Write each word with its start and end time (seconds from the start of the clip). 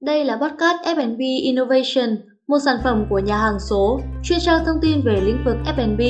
Đây 0.00 0.24
là 0.24 0.36
podcast 0.36 0.96
F&B 0.96 1.20
Innovation, 1.42 2.16
một 2.46 2.58
sản 2.64 2.76
phẩm 2.84 3.06
của 3.10 3.18
nhà 3.18 3.38
hàng 3.38 3.60
số 3.70 4.00
chuyên 4.22 4.38
trao 4.42 4.58
thông 4.66 4.76
tin 4.82 5.02
về 5.04 5.20
lĩnh 5.24 5.42
vực 5.44 5.56
F&B. 5.76 6.00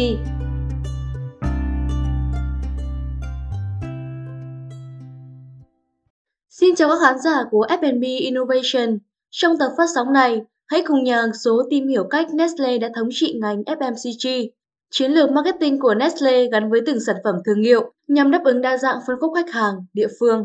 Xin 6.48 6.74
chào 6.74 6.88
các 6.88 6.98
khán 7.02 7.18
giả 7.24 7.44
của 7.50 7.66
F&B 7.68 8.02
Innovation. 8.02 8.98
Trong 9.30 9.58
tập 9.58 9.68
phát 9.78 9.86
sóng 9.94 10.12
này, 10.12 10.40
hãy 10.66 10.82
cùng 10.86 11.04
nhà 11.04 11.16
hàng 11.16 11.34
số 11.44 11.62
tìm 11.70 11.88
hiểu 11.88 12.04
cách 12.10 12.34
Nestle 12.34 12.78
đã 12.78 12.88
thống 12.96 13.08
trị 13.10 13.38
ngành 13.40 13.62
FMCG. 13.62 14.48
Chiến 14.90 15.12
lược 15.12 15.30
marketing 15.30 15.80
của 15.80 15.94
Nestle 15.94 16.46
gắn 16.52 16.70
với 16.70 16.80
từng 16.86 17.00
sản 17.00 17.16
phẩm 17.24 17.34
thương 17.46 17.62
hiệu 17.62 17.92
nhằm 18.08 18.30
đáp 18.30 18.40
ứng 18.44 18.60
đa 18.60 18.76
dạng 18.76 18.98
phân 19.06 19.16
khúc 19.20 19.32
khách 19.34 19.50
hàng, 19.50 19.74
địa 19.92 20.08
phương. 20.20 20.44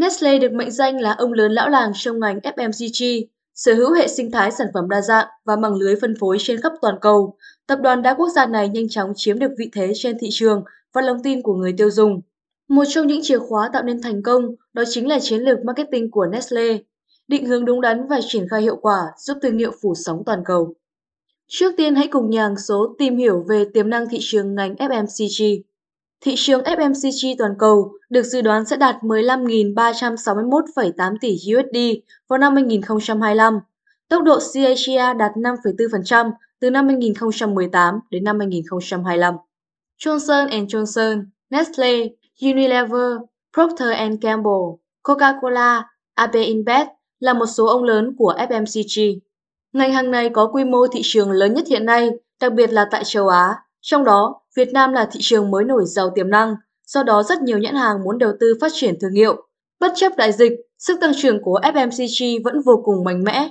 Nestle 0.00 0.38
được 0.38 0.52
mệnh 0.52 0.70
danh 0.70 1.00
là 1.00 1.12
ông 1.12 1.32
lớn 1.32 1.52
lão 1.52 1.68
làng 1.68 1.92
trong 1.94 2.20
ngành 2.20 2.38
FMCG, 2.38 3.24
sở 3.54 3.74
hữu 3.74 3.92
hệ 3.92 4.08
sinh 4.08 4.30
thái 4.30 4.50
sản 4.50 4.66
phẩm 4.74 4.88
đa 4.88 5.00
dạng 5.00 5.26
và 5.44 5.56
mạng 5.56 5.74
lưới 5.74 5.94
phân 6.00 6.14
phối 6.20 6.36
trên 6.40 6.60
khắp 6.60 6.72
toàn 6.80 6.94
cầu. 7.00 7.36
Tập 7.66 7.78
đoàn 7.82 8.02
đa 8.02 8.14
quốc 8.14 8.28
gia 8.28 8.46
này 8.46 8.68
nhanh 8.68 8.88
chóng 8.88 9.12
chiếm 9.16 9.38
được 9.38 9.50
vị 9.58 9.70
thế 9.72 9.92
trên 9.94 10.16
thị 10.20 10.28
trường 10.30 10.64
và 10.92 11.02
lòng 11.02 11.22
tin 11.22 11.42
của 11.42 11.54
người 11.54 11.74
tiêu 11.78 11.90
dùng. 11.90 12.20
Một 12.68 12.84
trong 12.88 13.06
những 13.06 13.20
chìa 13.22 13.38
khóa 13.38 13.70
tạo 13.72 13.82
nên 13.82 14.02
thành 14.02 14.22
công 14.22 14.54
đó 14.72 14.82
chính 14.90 15.08
là 15.08 15.18
chiến 15.20 15.40
lược 15.40 15.58
marketing 15.64 16.10
của 16.10 16.26
Nestle, 16.26 16.78
định 17.28 17.46
hướng 17.46 17.64
đúng 17.64 17.80
đắn 17.80 18.08
và 18.08 18.20
triển 18.28 18.48
khai 18.50 18.62
hiệu 18.62 18.76
quả 18.76 19.00
giúp 19.18 19.38
thương 19.42 19.58
hiệu 19.58 19.72
phủ 19.82 19.94
sóng 19.94 20.22
toàn 20.26 20.42
cầu. 20.44 20.74
Trước 21.48 21.74
tiên 21.76 21.94
hãy 21.94 22.08
cùng 22.08 22.30
nhà 22.30 22.42
hàng 22.42 22.56
số 22.56 22.94
tìm 22.98 23.16
hiểu 23.16 23.44
về 23.48 23.64
tiềm 23.74 23.90
năng 23.90 24.08
thị 24.08 24.18
trường 24.20 24.54
ngành 24.54 24.74
FMCG. 24.74 25.60
Thị 26.24 26.34
trường 26.36 26.62
FMCG 26.62 27.34
toàn 27.38 27.54
cầu 27.58 27.92
được 28.10 28.22
dự 28.22 28.40
đoán 28.40 28.66
sẽ 28.66 28.76
đạt 28.76 28.96
15.361,8 28.96 31.16
tỷ 31.20 31.30
USD 31.30 31.76
vào 32.28 32.38
năm 32.38 32.54
2025. 32.54 33.60
Tốc 34.08 34.22
độ 34.22 34.38
CAGR 34.54 35.18
đạt 35.18 35.32
5,4% 35.32 36.30
từ 36.60 36.70
năm 36.70 36.88
2018 36.88 38.00
đến 38.10 38.24
năm 38.24 38.38
2025. 38.38 39.34
Johnson 39.98 40.66
Johnson, 40.66 41.24
Nestle, 41.50 42.06
Unilever, 42.42 43.16
Procter 43.54 43.88
Gamble, 44.20 44.76
Coca-Cola, 45.02 45.82
AB 46.14 46.34
InBev 46.34 46.86
là 47.20 47.32
một 47.32 47.46
số 47.46 47.66
ông 47.66 47.84
lớn 47.84 48.14
của 48.18 48.34
FMCG. 48.38 49.18
Ngành 49.72 49.92
hàng 49.92 50.10
này 50.10 50.28
có 50.28 50.46
quy 50.46 50.64
mô 50.64 50.86
thị 50.86 51.00
trường 51.02 51.30
lớn 51.30 51.54
nhất 51.54 51.64
hiện 51.68 51.86
nay, 51.86 52.10
đặc 52.40 52.52
biệt 52.52 52.72
là 52.72 52.86
tại 52.90 53.02
châu 53.04 53.28
Á, 53.28 53.54
trong 53.80 54.04
đó 54.04 54.40
Việt 54.56 54.72
Nam 54.72 54.92
là 54.92 55.08
thị 55.12 55.20
trường 55.22 55.50
mới 55.50 55.64
nổi 55.64 55.82
giàu 55.86 56.10
tiềm 56.14 56.30
năng, 56.30 56.54
do 56.86 57.02
đó 57.02 57.22
rất 57.22 57.42
nhiều 57.42 57.58
nhãn 57.58 57.74
hàng 57.74 58.04
muốn 58.04 58.18
đầu 58.18 58.32
tư 58.40 58.54
phát 58.60 58.72
triển 58.74 58.94
thương 59.00 59.12
hiệu. 59.12 59.46
Bất 59.80 59.92
chấp 59.96 60.12
đại 60.16 60.32
dịch, 60.32 60.52
sức 60.78 60.98
tăng 61.00 61.12
trưởng 61.16 61.42
của 61.42 61.60
FMCG 61.62 62.40
vẫn 62.44 62.60
vô 62.60 62.82
cùng 62.84 63.04
mạnh 63.04 63.24
mẽ. 63.24 63.48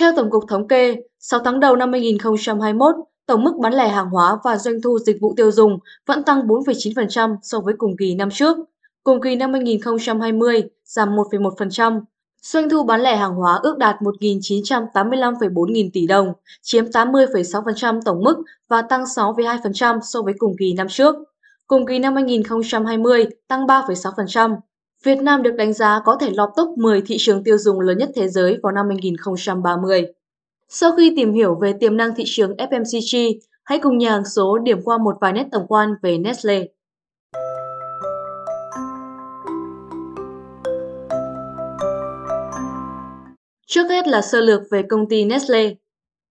Theo 0.00 0.12
Tổng 0.16 0.30
cục 0.30 0.44
Thống 0.48 0.68
kê, 0.68 0.96
6 1.18 1.40
tháng 1.44 1.60
đầu 1.60 1.76
năm 1.76 1.92
2021, 1.92 2.94
tổng 3.26 3.44
mức 3.44 3.52
bán 3.62 3.74
lẻ 3.74 3.88
hàng 3.88 4.10
hóa 4.10 4.38
và 4.44 4.56
doanh 4.56 4.80
thu 4.84 4.98
dịch 4.98 5.16
vụ 5.20 5.34
tiêu 5.36 5.50
dùng 5.50 5.78
vẫn 6.06 6.22
tăng 6.22 6.46
4,9% 6.46 7.36
so 7.42 7.60
với 7.60 7.74
cùng 7.78 7.96
kỳ 7.98 8.14
năm 8.14 8.30
trước. 8.30 8.56
Cùng 9.04 9.20
kỳ 9.20 9.36
năm 9.36 9.52
2020 9.52 10.62
giảm 10.84 11.16
1,1%. 11.16 12.00
Doanh 12.42 12.68
thu 12.68 12.84
bán 12.84 13.00
lẻ 13.00 13.16
hàng 13.16 13.34
hóa 13.34 13.60
ước 13.62 13.78
đạt 13.78 13.96
1.985,4 14.00 15.72
nghìn 15.72 15.90
tỷ 15.90 16.06
đồng, 16.06 16.32
chiếm 16.62 16.84
80,6% 16.84 18.00
tổng 18.04 18.22
mức 18.22 18.42
và 18.68 18.82
tăng 18.82 19.04
6,2% 19.04 20.00
so 20.00 20.22
với 20.22 20.34
cùng 20.38 20.56
kỳ 20.58 20.72
năm 20.72 20.86
trước. 20.90 21.16
Cùng 21.66 21.86
kỳ 21.86 21.98
năm 21.98 22.14
2020 22.14 23.26
tăng 23.48 23.66
3,6%. 23.66 24.56
Việt 25.04 25.18
Nam 25.22 25.42
được 25.42 25.50
đánh 25.50 25.72
giá 25.72 26.00
có 26.04 26.16
thể 26.20 26.30
lọt 26.30 26.48
top 26.56 26.68
10 26.78 27.02
thị 27.06 27.16
trường 27.18 27.44
tiêu 27.44 27.58
dùng 27.58 27.80
lớn 27.80 27.98
nhất 27.98 28.10
thế 28.14 28.28
giới 28.28 28.58
vào 28.62 28.72
năm 28.72 28.88
2030. 28.88 30.06
Sau 30.68 30.92
khi 30.96 31.12
tìm 31.16 31.32
hiểu 31.32 31.54
về 31.54 31.72
tiềm 31.72 31.96
năng 31.96 32.14
thị 32.14 32.24
trường 32.26 32.56
FMCG, 32.56 33.38
hãy 33.64 33.78
cùng 33.78 33.98
nhà 33.98 34.10
hàng 34.10 34.24
số 34.24 34.58
điểm 34.58 34.82
qua 34.84 34.98
một 34.98 35.16
vài 35.20 35.32
nét 35.32 35.46
tổng 35.52 35.66
quan 35.68 35.94
về 36.02 36.18
Nestle. 36.18 36.66
Trước 43.72 43.88
hết 43.88 44.08
là 44.08 44.22
sơ 44.22 44.40
lược 44.40 44.62
về 44.70 44.82
công 44.82 45.08
ty 45.08 45.24
Nestle. 45.24 45.74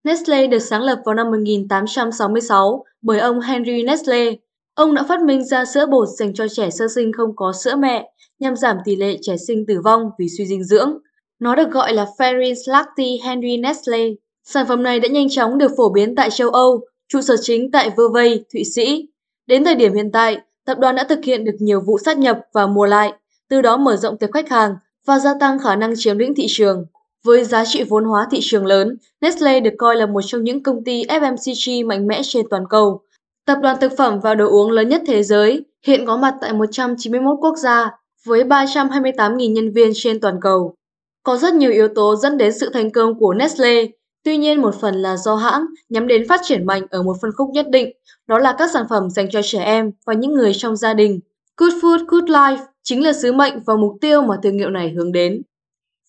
Nestle 0.04 0.46
được 0.46 0.58
sáng 0.58 0.82
lập 0.82 0.98
vào 1.04 1.14
năm 1.14 1.30
1866 1.30 2.84
bởi 3.02 3.20
ông 3.20 3.40
Henry 3.40 3.82
Nestle. 3.82 4.32
Ông 4.74 4.94
đã 4.94 5.02
phát 5.08 5.20
minh 5.20 5.44
ra 5.44 5.64
sữa 5.64 5.86
bột 5.86 6.08
dành 6.18 6.34
cho 6.34 6.48
trẻ 6.48 6.70
sơ 6.70 6.86
sinh 6.94 7.12
không 7.12 7.36
có 7.36 7.52
sữa 7.52 7.76
mẹ 7.76 8.12
nhằm 8.38 8.56
giảm 8.56 8.76
tỷ 8.84 8.96
lệ 8.96 9.16
trẻ 9.22 9.36
sinh 9.36 9.64
tử 9.68 9.80
vong 9.84 10.10
vì 10.18 10.28
suy 10.38 10.46
dinh 10.46 10.64
dưỡng. 10.64 10.98
Nó 11.38 11.56
được 11.56 11.70
gọi 11.70 11.92
là 11.92 12.06
Ferrin 12.18 12.54
Lacti 12.66 13.20
Henry 13.24 13.56
Nestle. 13.56 14.08
Sản 14.44 14.66
phẩm 14.68 14.82
này 14.82 15.00
đã 15.00 15.08
nhanh 15.08 15.28
chóng 15.28 15.58
được 15.58 15.70
phổ 15.76 15.88
biến 15.88 16.14
tại 16.14 16.30
châu 16.30 16.50
Âu, 16.50 16.80
trụ 17.08 17.20
sở 17.20 17.36
chính 17.40 17.70
tại 17.70 17.90
Vevey, 17.96 18.44
Thụy 18.52 18.64
Sĩ. 18.64 19.08
Đến 19.46 19.64
thời 19.64 19.74
điểm 19.74 19.94
hiện 19.94 20.10
tại, 20.12 20.38
tập 20.66 20.78
đoàn 20.78 20.96
đã 20.96 21.04
thực 21.04 21.24
hiện 21.24 21.44
được 21.44 21.56
nhiều 21.58 21.80
vụ 21.80 21.98
sát 21.98 22.18
nhập 22.18 22.40
và 22.52 22.66
mua 22.66 22.86
lại, 22.86 23.12
từ 23.48 23.62
đó 23.62 23.76
mở 23.76 23.96
rộng 23.96 24.18
tiệp 24.18 24.30
khách 24.32 24.48
hàng 24.48 24.74
và 25.06 25.18
gia 25.18 25.34
tăng 25.40 25.58
khả 25.58 25.76
năng 25.76 25.92
chiếm 25.96 26.18
lĩnh 26.18 26.34
thị 26.34 26.46
trường. 26.48 26.86
Với 27.24 27.44
giá 27.44 27.64
trị 27.64 27.82
vốn 27.88 28.04
hóa 28.04 28.26
thị 28.30 28.38
trường 28.42 28.66
lớn, 28.66 28.96
Nestle 29.20 29.60
được 29.60 29.74
coi 29.78 29.96
là 29.96 30.06
một 30.06 30.20
trong 30.26 30.44
những 30.44 30.62
công 30.62 30.84
ty 30.84 31.04
FMCG 31.04 31.86
mạnh 31.86 32.06
mẽ 32.06 32.20
trên 32.24 32.46
toàn 32.50 32.64
cầu. 32.70 33.00
Tập 33.46 33.58
đoàn 33.62 33.76
thực 33.80 33.92
phẩm 33.98 34.20
và 34.20 34.34
đồ 34.34 34.48
uống 34.48 34.70
lớn 34.70 34.88
nhất 34.88 35.02
thế 35.06 35.22
giới, 35.22 35.64
hiện 35.86 36.06
có 36.06 36.16
mặt 36.16 36.34
tại 36.40 36.52
191 36.52 37.38
quốc 37.40 37.56
gia 37.56 37.90
với 38.26 38.44
328.000 38.44 39.52
nhân 39.52 39.72
viên 39.72 39.90
trên 39.94 40.20
toàn 40.20 40.40
cầu. 40.40 40.74
Có 41.22 41.36
rất 41.36 41.54
nhiều 41.54 41.70
yếu 41.70 41.88
tố 41.88 42.16
dẫn 42.16 42.38
đến 42.38 42.52
sự 42.52 42.70
thành 42.72 42.90
công 42.90 43.18
của 43.18 43.34
Nestle, 43.34 43.86
tuy 44.24 44.36
nhiên 44.36 44.62
một 44.62 44.74
phần 44.80 44.94
là 44.94 45.16
do 45.16 45.34
hãng 45.34 45.66
nhắm 45.88 46.06
đến 46.06 46.28
phát 46.28 46.40
triển 46.44 46.66
mạnh 46.66 46.82
ở 46.90 47.02
một 47.02 47.16
phân 47.22 47.30
khúc 47.36 47.48
nhất 47.52 47.66
định, 47.70 47.92
đó 48.26 48.38
là 48.38 48.54
các 48.58 48.70
sản 48.70 48.86
phẩm 48.90 49.10
dành 49.10 49.30
cho 49.30 49.40
trẻ 49.44 49.62
em 49.64 49.90
và 50.06 50.14
những 50.14 50.34
người 50.34 50.52
trong 50.54 50.76
gia 50.76 50.94
đình. 50.94 51.20
Good 51.56 51.72
Food, 51.72 52.04
Good 52.06 52.24
Life 52.24 52.58
chính 52.82 53.04
là 53.04 53.12
sứ 53.12 53.32
mệnh 53.32 53.54
và 53.66 53.76
mục 53.76 53.92
tiêu 54.00 54.22
mà 54.22 54.36
thương 54.42 54.58
hiệu 54.58 54.70
này 54.70 54.90
hướng 54.90 55.12
đến. 55.12 55.42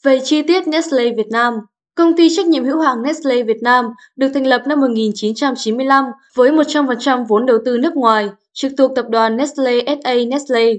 Về 0.03 0.19
chi 0.23 0.41
tiết 0.41 0.67
Nestle 0.67 1.13
Việt 1.17 1.27
Nam, 1.31 1.53
công 1.95 2.15
ty 2.15 2.35
trách 2.35 2.45
nhiệm 2.45 2.65
hữu 2.65 2.79
hạn 2.79 3.03
Nestle 3.03 3.43
Việt 3.43 3.61
Nam 3.61 3.85
được 4.15 4.27
thành 4.33 4.47
lập 4.47 4.61
năm 4.65 4.81
1995 4.81 6.05
với 6.35 6.51
100% 6.51 7.25
vốn 7.25 7.45
đầu 7.45 7.57
tư 7.65 7.77
nước 7.77 7.95
ngoài, 7.95 8.29
trực 8.53 8.71
thuộc 8.77 8.91
tập 8.95 9.05
đoàn 9.09 9.37
Nestle 9.37 9.79
SA 10.03 10.13
Nestle. 10.27 10.73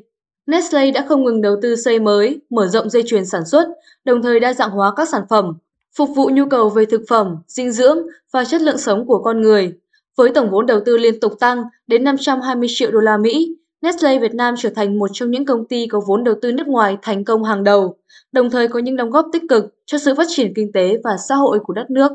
Nestle 0.47 0.91
đã 0.91 1.05
không 1.09 1.25
ngừng 1.25 1.43
đầu 1.43 1.57
tư 1.63 1.77
xây 1.77 1.99
mới, 1.99 2.41
mở 2.51 2.67
rộng 2.67 2.91
dây 2.91 3.03
chuyền 3.07 3.27
sản 3.27 3.47
xuất, 3.47 3.69
đồng 4.05 4.23
thời 4.23 4.41
đa 4.41 4.53
dạng 4.53 4.71
hóa 4.71 4.93
các 4.97 5.09
sản 5.09 5.23
phẩm, 5.31 5.55
phục 5.97 6.11
vụ 6.17 6.31
nhu 6.33 6.45
cầu 6.49 6.69
về 6.69 6.85
thực 6.85 7.03
phẩm, 7.09 7.37
dinh 7.47 7.73
dưỡng 7.73 7.99
và 8.33 8.45
chất 8.45 8.63
lượng 8.63 8.79
sống 8.79 9.07
của 9.07 9.23
con 9.23 9.43
người. 9.43 9.73
Với 10.17 10.31
tổng 10.35 10.51
vốn 10.51 10.67
đầu 10.67 10.81
tư 10.87 10.97
liên 10.97 11.21
tục 11.21 11.33
tăng 11.41 11.65
đến 11.87 12.05
520 12.05 12.69
triệu 12.71 12.91
đô 12.91 13.01
la 13.01 13.17
Mỹ, 13.17 13.57
Nestle 13.85 14.19
Việt 14.19 14.35
Nam 14.35 14.55
trở 14.59 14.71
thành 14.71 14.99
một 14.99 15.11
trong 15.13 15.31
những 15.31 15.45
công 15.45 15.65
ty 15.65 15.87
có 15.87 16.01
vốn 16.07 16.25
đầu 16.25 16.35
tư 16.43 16.53
nước 16.53 16.67
ngoài 16.67 16.97
thành 17.03 17.25
công 17.25 17.45
hàng 17.45 17.65
đầu, 17.65 17.97
đồng 18.33 18.51
thời 18.51 18.69
có 18.69 18.79
những 18.79 18.97
đóng 18.97 19.11
góp 19.11 19.27
tích 19.33 19.43
cực 19.49 19.65
cho 19.87 19.99
sự 19.99 20.15
phát 20.15 20.27
triển 20.29 20.53
kinh 20.57 20.73
tế 20.73 20.97
và 21.05 21.17
xã 21.29 21.35
hội 21.35 21.59
của 21.65 21.73
đất 21.73 21.91
nước. 21.91 22.13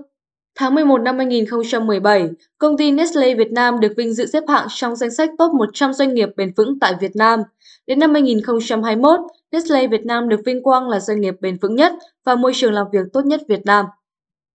Tháng 0.56 0.76
11 0.76 0.98
năm 0.98 1.18
2017, 1.18 2.30
công 2.58 2.78
ty 2.78 2.92
Nestle 2.92 3.36
Việt 3.36 3.52
Nam 3.52 3.80
được 3.80 3.94
vinh 3.98 4.14
dự 4.14 4.26
xếp 4.26 4.44
hạng 4.48 4.68
trong 4.70 4.96
danh 4.96 5.12
sách 5.12 5.30
top 5.38 5.54
100 5.54 5.94
doanh 5.94 6.14
nghiệp 6.14 6.30
bền 6.38 6.54
vững 6.56 6.80
tại 6.80 6.94
Việt 7.00 7.16
Nam. 7.16 7.40
Đến 7.88 8.00
năm 8.00 8.14
2021, 8.14 9.20
Nestle 9.52 9.88
Việt 9.88 10.06
Nam 10.06 10.30
được 10.30 10.40
vinh 10.46 10.64
quang 10.64 10.90
là 10.90 11.00
doanh 11.00 11.22
nghiệp 11.22 11.36
bền 11.42 11.58
vững 11.62 11.76
nhất 11.76 11.94
và 12.26 12.36
môi 12.36 12.52
trường 12.56 12.74
làm 12.74 12.88
việc 12.92 13.06
tốt 13.14 13.26
nhất 13.26 13.42
Việt 13.48 13.66
Nam. 13.66 13.86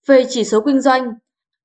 Về 0.07 0.25
chỉ 0.29 0.45
số 0.45 0.61
kinh 0.61 0.81
doanh, 0.81 1.13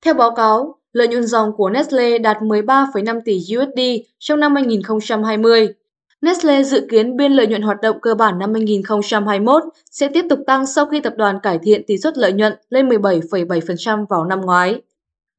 theo 0.05 0.13
báo 0.13 0.35
cáo, 0.35 0.78
lợi 0.93 1.07
nhuận 1.07 1.23
dòng 1.23 1.51
của 1.57 1.69
Nestle 1.69 2.17
đạt 2.17 2.37
13,5 2.37 3.21
tỷ 3.25 3.37
USD 3.57 3.79
trong 4.19 4.39
năm 4.39 4.55
2020. 4.55 5.73
Nestle 6.21 6.63
dự 6.63 6.87
kiến 6.89 7.17
biên 7.17 7.31
lợi 7.31 7.47
nhuận 7.47 7.61
hoạt 7.61 7.81
động 7.81 7.99
cơ 8.01 8.15
bản 8.15 8.39
năm 8.39 8.53
2021 8.53 9.63
sẽ 9.91 10.07
tiếp 10.07 10.25
tục 10.29 10.39
tăng 10.47 10.65
sau 10.65 10.85
khi 10.85 11.01
tập 11.01 11.13
đoàn 11.17 11.39
cải 11.43 11.59
thiện 11.59 11.81
tỷ 11.87 11.97
suất 11.97 12.17
lợi 12.17 12.33
nhuận 12.33 12.53
lên 12.69 12.89
17,7% 12.89 14.05
vào 14.05 14.25
năm 14.25 14.41
ngoái. 14.41 14.81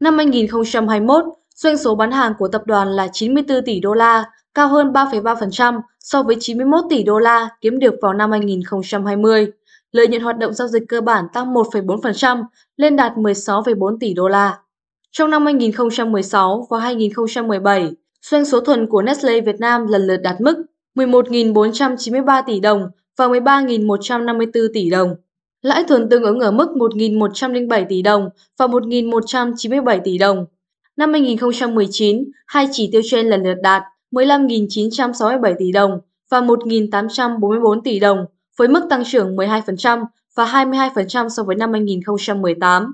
Năm 0.00 0.16
2021, 0.16 1.24
doanh 1.54 1.76
số 1.76 1.94
bán 1.94 2.12
hàng 2.12 2.32
của 2.38 2.48
tập 2.48 2.62
đoàn 2.66 2.88
là 2.88 3.08
94 3.12 3.64
tỷ 3.64 3.80
đô 3.80 3.94
la, 3.94 4.24
cao 4.54 4.68
hơn 4.68 4.92
3,3% 4.92 5.80
so 6.00 6.22
với 6.22 6.36
91 6.40 6.84
tỷ 6.90 7.02
đô 7.02 7.18
la 7.18 7.48
kiếm 7.60 7.78
được 7.78 7.94
vào 8.02 8.12
năm 8.12 8.30
2020. 8.30 9.46
Lợi 9.92 10.08
nhuận 10.08 10.22
hoạt 10.22 10.38
động 10.38 10.54
giao 10.54 10.68
dịch 10.68 10.82
cơ 10.88 11.00
bản 11.00 11.24
tăng 11.32 11.54
1,4% 11.54 12.44
lên 12.76 12.96
đạt 12.96 13.12
16,4 13.12 13.96
tỷ 14.00 14.14
đô 14.14 14.28
la. 14.28 14.58
Trong 15.12 15.30
năm 15.30 15.44
2016 15.44 16.66
và 16.70 16.78
2017, 16.80 17.90
doanh 18.22 18.44
số 18.44 18.60
thuần 18.60 18.86
của 18.86 19.02
Nestle 19.02 19.40
Việt 19.40 19.60
Nam 19.60 19.86
lần 19.86 20.06
lượt 20.06 20.16
đạt 20.16 20.40
mức 20.40 20.64
11.493 20.94 22.42
tỷ 22.46 22.60
đồng 22.60 22.86
và 23.18 23.26
13.154 23.28 24.68
tỷ 24.74 24.90
đồng. 24.90 25.14
Lãi 25.62 25.84
thuần 25.84 26.08
tương 26.08 26.22
ứng 26.22 26.40
ở 26.40 26.50
mức 26.50 26.68
1.107 26.74 27.84
tỷ 27.88 28.02
đồng 28.02 28.28
và 28.58 28.66
1.197 28.66 30.00
tỷ 30.04 30.18
đồng. 30.18 30.46
Năm 30.96 31.12
2019, 31.12 32.24
hai 32.46 32.68
chỉ 32.72 32.88
tiêu 32.92 33.00
trên 33.04 33.26
lần 33.26 33.42
lượt 33.42 33.56
đạt 33.62 33.82
15.967 34.12 35.54
tỷ 35.58 35.72
đồng 35.72 36.00
và 36.30 36.40
1.844 36.40 37.80
tỷ 37.84 37.98
đồng 37.98 38.24
với 38.58 38.68
mức 38.68 38.86
tăng 38.90 39.02
trưởng 39.06 39.36
12% 39.36 40.04
và 40.36 40.44
22% 40.44 41.28
so 41.28 41.42
với 41.42 41.56
năm 41.56 41.72
2018. 41.72 42.92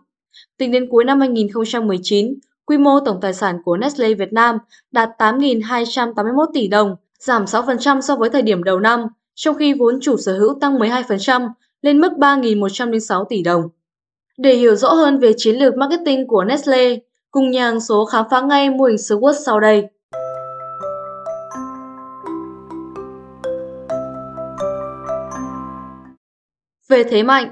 Tính 0.58 0.72
đến 0.72 0.88
cuối 0.90 1.04
năm 1.04 1.20
2019, 1.20 2.34
quy 2.66 2.78
mô 2.78 3.00
tổng 3.00 3.18
tài 3.20 3.34
sản 3.34 3.58
của 3.64 3.76
Nestle 3.76 4.14
Việt 4.14 4.32
Nam 4.32 4.58
đạt 4.92 5.08
8.281 5.18 6.46
tỷ 6.54 6.68
đồng, 6.68 6.96
giảm 7.18 7.44
6% 7.44 8.00
so 8.00 8.16
với 8.16 8.30
thời 8.30 8.42
điểm 8.42 8.62
đầu 8.62 8.80
năm, 8.80 9.06
trong 9.34 9.56
khi 9.56 9.74
vốn 9.74 9.98
chủ 10.02 10.16
sở 10.16 10.38
hữu 10.38 10.58
tăng 10.60 10.78
12% 10.78 11.48
lên 11.82 12.00
mức 12.00 12.12
3.106 12.12 13.24
tỷ 13.24 13.42
đồng. 13.42 13.62
Để 14.38 14.54
hiểu 14.54 14.74
rõ 14.76 14.94
hơn 14.94 15.18
về 15.18 15.32
chiến 15.36 15.56
lược 15.56 15.76
marketing 15.76 16.26
của 16.26 16.44
Nestle, 16.44 16.96
cùng 17.30 17.50
nhà 17.50 17.64
hàng 17.64 17.80
số 17.80 18.04
khám 18.04 18.24
phá 18.30 18.40
ngay 18.40 18.70
mô 18.70 18.84
hình 18.84 18.96
SWOT 18.96 19.32
sau 19.46 19.60
đây. 19.60 19.84
Về 26.88 27.04
thế 27.04 27.22
mạnh, 27.22 27.50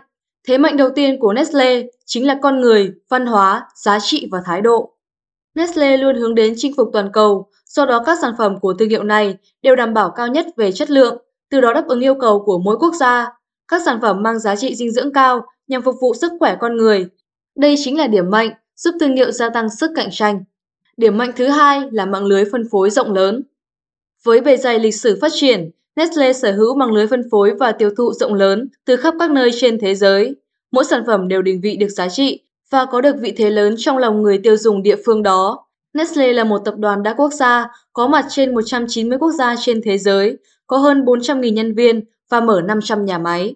thế 0.49 0.59
mạnh 0.59 0.77
đầu 0.77 0.91
tiên 0.95 1.19
của 1.21 1.33
Nestle 1.33 1.83
chính 2.05 2.27
là 2.27 2.39
con 2.43 2.61
người, 2.61 2.93
văn 3.09 3.27
hóa, 3.27 3.69
giá 3.75 3.99
trị 4.01 4.29
và 4.33 4.43
thái 4.45 4.61
độ. 4.61 4.91
Nestle 5.55 5.97
luôn 5.97 6.17
hướng 6.17 6.35
đến 6.35 6.55
chinh 6.57 6.73
phục 6.77 6.91
toàn 6.93 7.11
cầu, 7.13 7.51
do 7.67 7.87
đó 7.87 8.03
các 8.07 8.19
sản 8.23 8.35
phẩm 8.39 8.61
của 8.61 8.75
thương 8.75 8.89
hiệu 8.89 9.03
này 9.03 9.37
đều 9.63 9.77
đảm 9.77 9.95
bảo 9.95 10.11
cao 10.17 10.29
nhất 10.29 10.47
về 10.57 10.73
chất 10.73 10.91
lượng, 10.91 11.23
từ 11.51 11.61
đó 11.61 11.73
đáp 11.73 11.85
ứng 11.89 12.01
yêu 12.01 12.15
cầu 12.21 12.43
của 12.47 12.59
mỗi 12.59 12.77
quốc 12.77 12.95
gia. 12.95 13.33
Các 13.69 13.83
sản 13.85 13.99
phẩm 14.03 14.23
mang 14.23 14.39
giá 14.39 14.57
trị 14.57 14.75
dinh 14.75 14.93
dưỡng 14.93 15.13
cao 15.13 15.47
nhằm 15.69 15.83
phục 15.83 15.95
vụ 16.01 16.15
sức 16.15 16.33
khỏe 16.39 16.57
con 16.61 16.77
người. 16.77 17.07
Đây 17.57 17.75
chính 17.85 17.99
là 17.99 18.07
điểm 18.07 18.31
mạnh 18.31 18.51
giúp 18.77 18.95
thương 19.01 19.17
hiệu 19.17 19.31
gia 19.31 19.49
tăng 19.49 19.71
sức 19.71 19.91
cạnh 19.95 20.09
tranh. 20.13 20.45
Điểm 20.97 21.19
mạnh 21.19 21.33
thứ 21.37 21.49
hai 21.49 21.83
là 21.93 22.07
mạng 22.07 22.25
lưới 22.25 22.45
phân 22.53 22.69
phối 22.71 22.91
rộng 22.91 23.13
lớn. 23.13 23.43
Với 24.25 24.41
bề 24.41 24.57
dày 24.57 24.79
lịch 24.79 24.95
sử 24.95 25.19
phát 25.21 25.33
triển, 25.35 25.71
Nestle 25.97 26.33
sở 26.33 26.53
hữu 26.53 26.75
mạng 26.75 26.93
lưới 26.93 27.07
phân 27.07 27.23
phối 27.31 27.55
và 27.61 27.73
tiêu 27.73 27.91
thụ 27.97 28.13
rộng 28.13 28.35
lớn 28.35 28.69
từ 28.85 28.97
khắp 28.97 29.15
các 29.19 29.31
nơi 29.31 29.51
trên 29.61 29.79
thế 29.79 29.95
giới. 29.95 30.37
Mỗi 30.73 30.85
sản 30.85 31.03
phẩm 31.07 31.29
đều 31.29 31.43
định 31.43 31.61
vị 31.61 31.77
được 31.77 31.89
giá 31.89 32.09
trị 32.09 32.41
và 32.71 32.85
có 32.85 33.01
được 33.01 33.17
vị 33.21 33.33
thế 33.37 33.51
lớn 33.51 33.75
trong 33.79 33.99
lòng 33.99 34.23
người 34.23 34.39
tiêu 34.39 34.57
dùng 34.57 34.83
địa 34.83 34.97
phương 35.07 35.23
đó. 35.23 35.67
Nestle 35.95 36.33
là 36.33 36.45
một 36.45 36.59
tập 36.65 36.75
đoàn 36.79 37.03
đa 37.03 37.15
quốc 37.15 37.33
gia, 37.33 37.71
có 37.93 38.09
mặt 38.09 38.27
trên 38.29 38.55
190 38.55 39.19
quốc 39.19 39.31
gia 39.31 39.55
trên 39.61 39.81
thế 39.85 39.99
giới, 39.99 40.37
có 40.67 40.77
hơn 40.77 41.05
400.000 41.05 41.53
nhân 41.53 41.75
viên 41.75 42.01
và 42.31 42.41
mở 42.41 42.61
500 42.65 43.05
nhà 43.05 43.19
máy. 43.19 43.55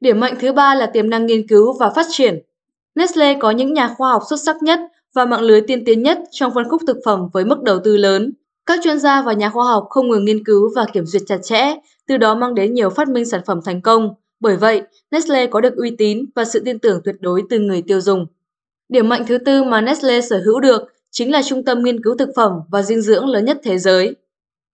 Điểm 0.00 0.20
mạnh 0.20 0.34
thứ 0.40 0.52
ba 0.52 0.74
là 0.74 0.86
tiềm 0.86 1.10
năng 1.10 1.26
nghiên 1.26 1.48
cứu 1.48 1.72
và 1.78 1.90
phát 1.90 2.06
triển. 2.10 2.38
Nestle 2.94 3.34
có 3.34 3.50
những 3.50 3.74
nhà 3.74 3.94
khoa 3.96 4.10
học 4.10 4.22
xuất 4.30 4.40
sắc 4.46 4.62
nhất 4.62 4.80
và 5.14 5.24
mạng 5.24 5.42
lưới 5.42 5.60
tiên 5.60 5.84
tiến 5.84 6.02
nhất 6.02 6.18
trong 6.30 6.54
phân 6.54 6.68
khúc 6.68 6.82
thực 6.86 6.96
phẩm 7.04 7.28
với 7.32 7.44
mức 7.44 7.62
đầu 7.62 7.78
tư 7.84 7.96
lớn. 7.96 8.32
Các 8.66 8.80
chuyên 8.84 8.98
gia 8.98 9.22
và 9.22 9.32
nhà 9.32 9.50
khoa 9.50 9.64
học 9.64 9.86
không 9.90 10.08
ngừng 10.08 10.24
nghiên 10.24 10.44
cứu 10.44 10.70
và 10.76 10.86
kiểm 10.92 11.06
duyệt 11.06 11.22
chặt 11.26 11.38
chẽ, 11.42 11.74
từ 12.08 12.16
đó 12.16 12.34
mang 12.34 12.54
đến 12.54 12.74
nhiều 12.74 12.90
phát 12.90 13.08
minh 13.08 13.24
sản 13.24 13.40
phẩm 13.46 13.60
thành 13.64 13.82
công. 13.82 14.14
Bởi 14.40 14.56
vậy, 14.56 14.82
Nestle 15.10 15.46
có 15.46 15.60
được 15.60 15.76
uy 15.76 15.90
tín 15.98 16.24
và 16.34 16.44
sự 16.44 16.62
tin 16.64 16.78
tưởng 16.78 17.00
tuyệt 17.04 17.14
đối 17.20 17.42
từ 17.50 17.58
người 17.58 17.82
tiêu 17.82 18.00
dùng. 18.00 18.26
Điểm 18.88 19.08
mạnh 19.08 19.24
thứ 19.26 19.38
tư 19.38 19.64
mà 19.64 19.80
Nestle 19.80 20.20
sở 20.20 20.42
hữu 20.44 20.60
được 20.60 20.82
chính 21.10 21.32
là 21.32 21.42
trung 21.42 21.64
tâm 21.64 21.82
nghiên 21.82 22.02
cứu 22.02 22.16
thực 22.16 22.28
phẩm 22.36 22.52
và 22.70 22.82
dinh 22.82 23.00
dưỡng 23.00 23.26
lớn 23.26 23.44
nhất 23.44 23.58
thế 23.62 23.78
giới. 23.78 24.16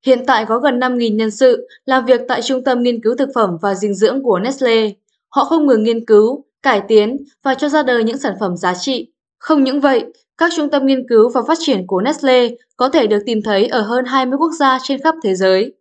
Hiện 0.06 0.27
tại 0.27 0.44
có 0.49 0.59
gần 0.59 0.81
5.000 0.81 1.17
nhân 1.17 1.31
sự 1.31 1.69
làm 1.85 2.06
việc 2.06 2.21
tại 2.29 2.43
trung 2.43 2.65
tâm 2.65 2.83
nghiên 2.83 3.03
cứu 3.03 3.15
thực 3.17 3.29
phẩm 3.35 3.56
và 3.62 3.75
dinh 3.75 3.94
dưỡng 3.94 4.23
của 4.23 4.39
Nestle. 4.39 4.91
Họ 5.29 5.44
không 5.44 5.67
ngừng 5.67 5.83
nghiên 5.83 6.06
cứu, 6.06 6.44
cải 6.62 6.83
tiến 6.89 7.17
và 7.43 7.55
cho 7.55 7.69
ra 7.69 7.83
đời 7.83 8.05
những 8.05 8.19
sản 8.19 8.35
phẩm 8.41 8.56
giá 8.56 8.75
trị. 8.75 9.12
Không 9.43 9.65
những 9.65 9.81
vậy, 9.81 10.05
các 10.39 10.53
trung 10.56 10.71
tâm 10.71 10.87
nghiên 10.87 11.09
cứu 11.09 11.29
và 11.29 11.43
phát 11.49 11.59
triển 11.61 11.87
của 11.87 12.00
Nestle 12.00 12.49
có 12.77 12.89
thể 12.89 13.06
được 13.06 13.19
tìm 13.27 13.43
thấy 13.43 13.67
ở 13.67 13.81
hơn 13.81 14.05
20 14.05 14.39
quốc 14.39 14.50
gia 14.59 14.79
trên 14.83 15.03
khắp 15.03 15.15
thế 15.23 15.35
giới. 15.35 15.73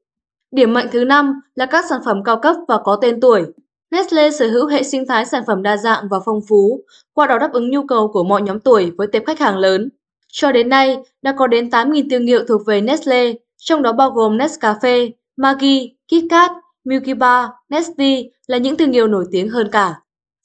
Điểm 0.51 0.73
mạnh 0.73 0.87
thứ 0.91 1.03
năm 1.03 1.33
là 1.55 1.65
các 1.65 1.85
sản 1.89 2.01
phẩm 2.05 2.23
cao 2.23 2.39
cấp 2.41 2.55
và 2.67 2.77
có 2.83 2.97
tên 3.01 3.19
tuổi. 3.19 3.43
Nestle 3.91 4.31
sở 4.31 4.47
hữu 4.47 4.67
hệ 4.67 4.83
sinh 4.83 5.07
thái 5.07 5.25
sản 5.25 5.43
phẩm 5.47 5.63
đa 5.63 5.77
dạng 5.77 6.07
và 6.09 6.19
phong 6.25 6.39
phú, 6.49 6.81
qua 7.13 7.27
đó 7.27 7.37
đáp 7.37 7.53
ứng 7.53 7.71
nhu 7.71 7.83
cầu 7.87 8.07
của 8.07 8.23
mọi 8.23 8.41
nhóm 8.41 8.59
tuổi 8.59 8.91
với 8.97 9.07
tệp 9.07 9.25
khách 9.25 9.39
hàng 9.39 9.57
lớn. 9.57 9.89
Cho 10.27 10.51
đến 10.51 10.69
nay, 10.69 10.97
đã 11.21 11.35
có 11.37 11.47
đến 11.47 11.69
8.000 11.69 12.09
thương 12.11 12.25
hiệu 12.25 12.43
thuộc 12.47 12.61
về 12.65 12.81
Nestle, 12.81 13.33
trong 13.57 13.81
đó 13.81 13.93
bao 13.93 14.11
gồm 14.11 14.37
Nescafe, 14.37 15.09
Maggi, 15.37 15.89
KitKat, 16.11 16.51
Milky 16.83 17.13
Bar, 17.13 17.49
Nestle 17.69 18.23
là 18.47 18.57
những 18.57 18.77
thương 18.77 18.91
hiệu 18.91 19.07
nổi 19.07 19.25
tiếng 19.31 19.49
hơn 19.49 19.69
cả. 19.71 19.95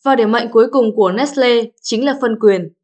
Và 0.04 0.16
điểm 0.16 0.32
mạnh 0.32 0.48
cuối 0.52 0.66
cùng 0.72 0.96
của 0.96 1.12
Nestle 1.12 1.62
chính 1.82 2.04
là 2.04 2.14
phân 2.20 2.38
quyền. 2.40 2.75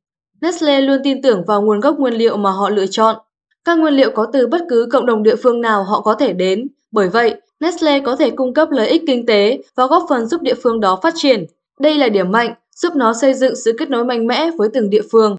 Nestle 0.42 0.80
luôn 0.80 1.00
tin 1.04 1.22
tưởng 1.22 1.44
vào 1.44 1.62
nguồn 1.62 1.80
gốc 1.80 1.98
nguyên 1.98 2.14
liệu 2.14 2.36
mà 2.36 2.50
họ 2.50 2.70
lựa 2.70 2.86
chọn. 2.86 3.16
Các 3.64 3.78
nguyên 3.78 3.94
liệu 3.94 4.10
có 4.10 4.26
từ 4.32 4.46
bất 4.46 4.62
cứ 4.68 4.88
cộng 4.92 5.06
đồng 5.06 5.22
địa 5.22 5.36
phương 5.36 5.60
nào 5.60 5.84
họ 5.84 6.00
có 6.00 6.14
thể 6.14 6.32
đến. 6.32 6.68
Bởi 6.90 7.08
vậy, 7.08 7.34
Nestle 7.60 8.00
có 8.00 8.16
thể 8.16 8.30
cung 8.30 8.54
cấp 8.54 8.68
lợi 8.70 8.88
ích 8.88 9.02
kinh 9.06 9.26
tế 9.26 9.62
và 9.74 9.86
góp 9.86 10.06
phần 10.08 10.26
giúp 10.26 10.42
địa 10.42 10.54
phương 10.62 10.80
đó 10.80 10.98
phát 11.02 11.14
triển. 11.16 11.46
Đây 11.80 11.94
là 11.94 12.08
điểm 12.08 12.32
mạnh, 12.32 12.54
giúp 12.76 12.96
nó 12.96 13.14
xây 13.14 13.34
dựng 13.34 13.56
sự 13.56 13.72
kết 13.78 13.90
nối 13.90 14.04
mạnh 14.04 14.26
mẽ 14.26 14.50
với 14.58 14.68
từng 14.74 14.90
địa 14.90 15.02
phương. 15.12 15.36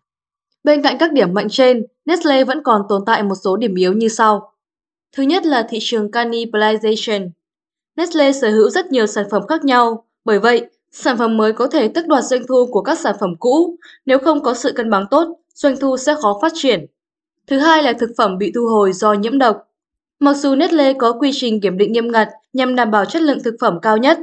Bên 0.64 0.82
cạnh 0.82 0.98
các 1.00 1.12
điểm 1.12 1.34
mạnh 1.34 1.48
trên, 1.50 1.86
Nestle 2.06 2.44
vẫn 2.44 2.64
còn 2.64 2.82
tồn 2.90 3.02
tại 3.06 3.24
một 3.24 3.36
số 3.36 3.58
điểm 3.58 3.76
yếu 3.76 3.94
như 3.94 4.08
sau. 4.08 4.52
Thứ 5.16 5.24
nhất 5.24 5.46
là 5.46 5.68
thị 5.70 5.78
trường 5.82 6.08
cannibalization. 6.08 7.30
Nestle 7.98 8.32
sở 8.32 8.50
hữu 8.50 8.70
rất 8.70 8.92
nhiều 8.92 9.08
sản 9.08 9.26
phẩm 9.32 9.48
khác 9.48 9.66
nhau, 9.66 10.06
bởi 10.26 10.40
vậy 10.40 10.66
Sản 10.94 11.18
phẩm 11.18 11.38
mới 11.38 11.54
có 11.54 11.68
thể 11.68 11.88
tước 11.88 12.08
đoạt 12.08 12.24
doanh 12.24 12.48
thu 12.48 12.66
của 12.66 12.82
các 12.82 13.00
sản 13.00 13.16
phẩm 13.20 13.36
cũ, 13.40 13.76
nếu 14.06 14.20
không 14.20 14.44
có 14.44 14.54
sự 14.54 14.72
cân 14.72 14.90
bằng 14.90 15.06
tốt, 15.12 15.28
doanh 15.54 15.78
thu 15.78 15.98
sẽ 15.98 16.16
khó 16.22 16.40
phát 16.42 16.52
triển. 16.56 16.86
Thứ 17.48 17.60
hai 17.60 17.84
là 17.84 17.94
thực 17.94 18.10
phẩm 18.18 18.38
bị 18.38 18.52
thu 18.56 18.68
hồi 18.68 18.94
do 18.94 19.14
nhiễm 19.14 19.38
độc. 19.38 19.58
Mặc 20.20 20.34
dù 20.34 20.56
Nestle 20.56 20.94
có 20.94 21.12
quy 21.12 21.32
trình 21.34 21.62
kiểm 21.62 21.78
định 21.78 21.94
nghiêm 21.94 22.12
ngặt 22.12 22.30
nhằm 22.54 22.76
đảm 22.76 22.92
bảo 22.92 23.06
chất 23.06 23.22
lượng 23.22 23.44
thực 23.44 23.56
phẩm 23.62 23.80
cao 23.82 23.98
nhất, 23.98 24.20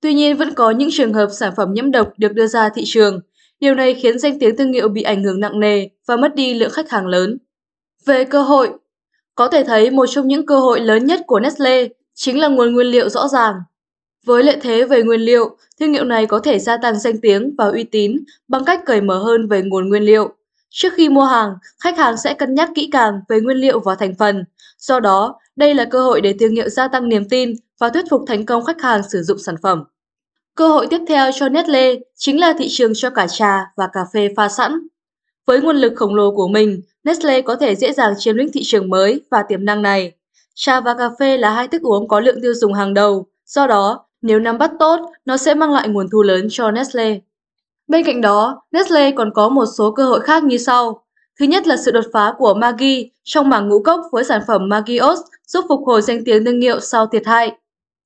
tuy 0.00 0.14
nhiên 0.14 0.36
vẫn 0.36 0.54
có 0.54 0.70
những 0.70 0.88
trường 0.92 1.12
hợp 1.12 1.28
sản 1.32 1.52
phẩm 1.56 1.72
nhiễm 1.72 1.90
độc 1.90 2.12
được 2.16 2.32
đưa 2.32 2.46
ra 2.46 2.68
thị 2.68 2.82
trường. 2.86 3.20
Điều 3.60 3.74
này 3.74 3.94
khiến 3.94 4.18
danh 4.18 4.38
tiếng 4.38 4.56
thương 4.56 4.72
hiệu 4.72 4.88
bị 4.88 5.02
ảnh 5.02 5.24
hưởng 5.24 5.40
nặng 5.40 5.60
nề 5.60 5.88
và 6.06 6.16
mất 6.16 6.34
đi 6.34 6.54
lượng 6.54 6.70
khách 6.70 6.90
hàng 6.90 7.06
lớn. 7.06 7.38
Về 8.06 8.24
cơ 8.24 8.42
hội, 8.42 8.70
có 9.34 9.48
thể 9.48 9.64
thấy 9.64 9.90
một 9.90 10.06
trong 10.06 10.28
những 10.28 10.46
cơ 10.46 10.58
hội 10.58 10.80
lớn 10.80 11.06
nhất 11.06 11.20
của 11.26 11.40
Nestle 11.40 11.88
chính 12.14 12.40
là 12.40 12.48
nguồn 12.48 12.72
nguyên 12.72 12.86
liệu 12.86 13.08
rõ 13.08 13.28
ràng. 13.28 13.54
Với 14.26 14.42
lợi 14.42 14.56
thế 14.60 14.84
về 14.84 15.02
nguyên 15.02 15.20
liệu, 15.20 15.56
thương 15.80 15.92
hiệu 15.92 16.04
này 16.04 16.26
có 16.26 16.38
thể 16.38 16.58
gia 16.58 16.76
tăng 16.76 16.98
danh 16.98 17.20
tiếng 17.20 17.54
và 17.58 17.68
uy 17.68 17.84
tín 17.84 18.16
bằng 18.48 18.64
cách 18.64 18.80
cởi 18.86 19.00
mở 19.00 19.18
hơn 19.18 19.48
về 19.48 19.62
nguồn 19.62 19.88
nguyên 19.88 20.02
liệu. 20.02 20.34
Trước 20.70 20.92
khi 20.96 21.08
mua 21.08 21.24
hàng, 21.24 21.54
khách 21.80 21.98
hàng 21.98 22.16
sẽ 22.16 22.34
cân 22.34 22.54
nhắc 22.54 22.70
kỹ 22.74 22.88
càng 22.92 23.20
về 23.28 23.40
nguyên 23.40 23.56
liệu 23.56 23.80
và 23.80 23.94
thành 23.94 24.14
phần. 24.18 24.44
Do 24.78 25.00
đó, 25.00 25.40
đây 25.56 25.74
là 25.74 25.84
cơ 25.84 26.02
hội 26.02 26.20
để 26.20 26.34
thương 26.40 26.54
hiệu 26.54 26.68
gia 26.68 26.88
tăng 26.88 27.08
niềm 27.08 27.28
tin 27.28 27.54
và 27.80 27.88
thuyết 27.88 28.04
phục 28.10 28.22
thành 28.26 28.46
công 28.46 28.64
khách 28.64 28.82
hàng 28.82 29.02
sử 29.12 29.22
dụng 29.22 29.38
sản 29.38 29.54
phẩm. 29.62 29.84
Cơ 30.54 30.68
hội 30.68 30.86
tiếp 30.90 31.00
theo 31.08 31.30
cho 31.34 31.48
Nestle 31.48 31.94
chính 32.16 32.40
là 32.40 32.54
thị 32.58 32.66
trường 32.70 32.92
cho 32.94 33.10
cả 33.10 33.26
trà 33.26 33.72
và 33.76 33.88
cà 33.92 34.00
phê 34.12 34.28
pha 34.36 34.48
sẵn. 34.48 34.72
Với 35.46 35.60
nguồn 35.60 35.76
lực 35.76 35.92
khổng 35.96 36.14
lồ 36.14 36.30
của 36.30 36.48
mình, 36.48 36.80
Nestle 37.04 37.42
có 37.42 37.56
thể 37.56 37.74
dễ 37.74 37.92
dàng 37.92 38.14
chiếm 38.18 38.36
lĩnh 38.36 38.52
thị 38.52 38.60
trường 38.64 38.88
mới 38.88 39.22
và 39.30 39.42
tiềm 39.48 39.64
năng 39.64 39.82
này. 39.82 40.12
Trà 40.54 40.80
và 40.80 40.94
cà 40.94 41.10
phê 41.18 41.36
là 41.36 41.50
hai 41.50 41.68
thức 41.68 41.82
uống 41.82 42.08
có 42.08 42.20
lượng 42.20 42.42
tiêu 42.42 42.54
dùng 42.54 42.72
hàng 42.72 42.94
đầu, 42.94 43.26
do 43.46 43.66
đó 43.66 44.06
nếu 44.22 44.38
nắm 44.38 44.58
bắt 44.58 44.70
tốt, 44.78 45.00
nó 45.24 45.36
sẽ 45.36 45.54
mang 45.54 45.72
lại 45.72 45.88
nguồn 45.88 46.06
thu 46.12 46.22
lớn 46.22 46.46
cho 46.50 46.70
Nestle. 46.70 47.18
Bên 47.88 48.04
cạnh 48.04 48.20
đó, 48.20 48.62
Nestle 48.72 49.10
còn 49.10 49.30
có 49.34 49.48
một 49.48 49.64
số 49.76 49.90
cơ 49.90 50.04
hội 50.04 50.20
khác 50.20 50.44
như 50.44 50.58
sau. 50.58 51.04
Thứ 51.40 51.46
nhất 51.46 51.66
là 51.66 51.76
sự 51.76 51.90
đột 51.90 52.04
phá 52.12 52.34
của 52.38 52.54
Maggi 52.54 53.08
trong 53.24 53.48
mảng 53.48 53.68
ngũ 53.68 53.82
cốc 53.82 54.00
với 54.12 54.24
sản 54.24 54.42
phẩm 54.46 54.68
Maggi 54.68 54.98
Oats 55.00 55.20
giúp 55.46 55.64
phục 55.68 55.80
hồi 55.86 56.02
danh 56.02 56.24
tiếng 56.24 56.44
thương 56.44 56.60
hiệu 56.60 56.80
sau 56.80 57.06
thiệt 57.06 57.26
hại. 57.26 57.52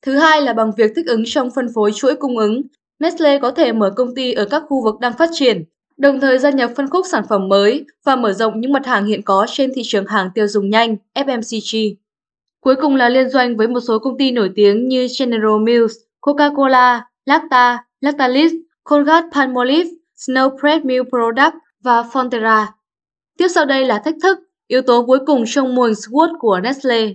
Thứ 0.02 0.16
hai 0.16 0.42
là 0.42 0.52
bằng 0.52 0.72
việc 0.76 0.92
thích 0.96 1.06
ứng 1.06 1.22
trong 1.26 1.50
phân 1.50 1.68
phối 1.74 1.92
chuỗi 1.92 2.14
cung 2.16 2.38
ứng, 2.38 2.62
Nestle 2.98 3.38
có 3.38 3.50
thể 3.50 3.72
mở 3.72 3.90
công 3.96 4.14
ty 4.14 4.32
ở 4.32 4.44
các 4.44 4.62
khu 4.68 4.84
vực 4.84 5.00
đang 5.00 5.12
phát 5.18 5.30
triển, 5.32 5.64
đồng 5.96 6.20
thời 6.20 6.38
gia 6.38 6.50
nhập 6.50 6.70
phân 6.76 6.90
khúc 6.90 7.06
sản 7.10 7.24
phẩm 7.28 7.48
mới 7.48 7.84
và 8.04 8.16
mở 8.16 8.32
rộng 8.32 8.60
những 8.60 8.72
mặt 8.72 8.86
hàng 8.86 9.06
hiện 9.06 9.22
có 9.22 9.46
trên 9.48 9.72
thị 9.74 9.82
trường 9.84 10.06
hàng 10.06 10.30
tiêu 10.34 10.48
dùng 10.48 10.70
nhanh 10.70 10.96
FMCG. 11.14 11.94
Cuối 12.60 12.74
cùng 12.76 12.96
là 12.96 13.08
liên 13.08 13.30
doanh 13.30 13.56
với 13.56 13.68
một 13.68 13.80
số 13.80 13.98
công 13.98 14.18
ty 14.18 14.30
nổi 14.30 14.50
tiếng 14.54 14.88
như 14.88 15.06
General 15.18 15.60
Mills, 15.62 15.96
Coca-Cola, 16.26 17.02
Lacta, 17.26 17.84
Lactalis, 18.00 18.52
Colgate-Palmolive, 18.84 19.90
Snowpress 20.16 20.84
Milk 20.84 21.06
Product 21.08 21.54
và 21.82 22.02
Fonterra. 22.02 22.66
Tiếp 23.38 23.48
sau 23.48 23.64
đây 23.64 23.84
là 23.84 23.98
thách 23.98 24.14
thức, 24.22 24.38
yếu 24.66 24.82
tố 24.82 25.06
cuối 25.06 25.18
cùng 25.26 25.44
trong 25.46 25.74
mùa 25.74 25.88
SWOT 25.88 26.38
của 26.38 26.60
Nestle. 26.60 27.14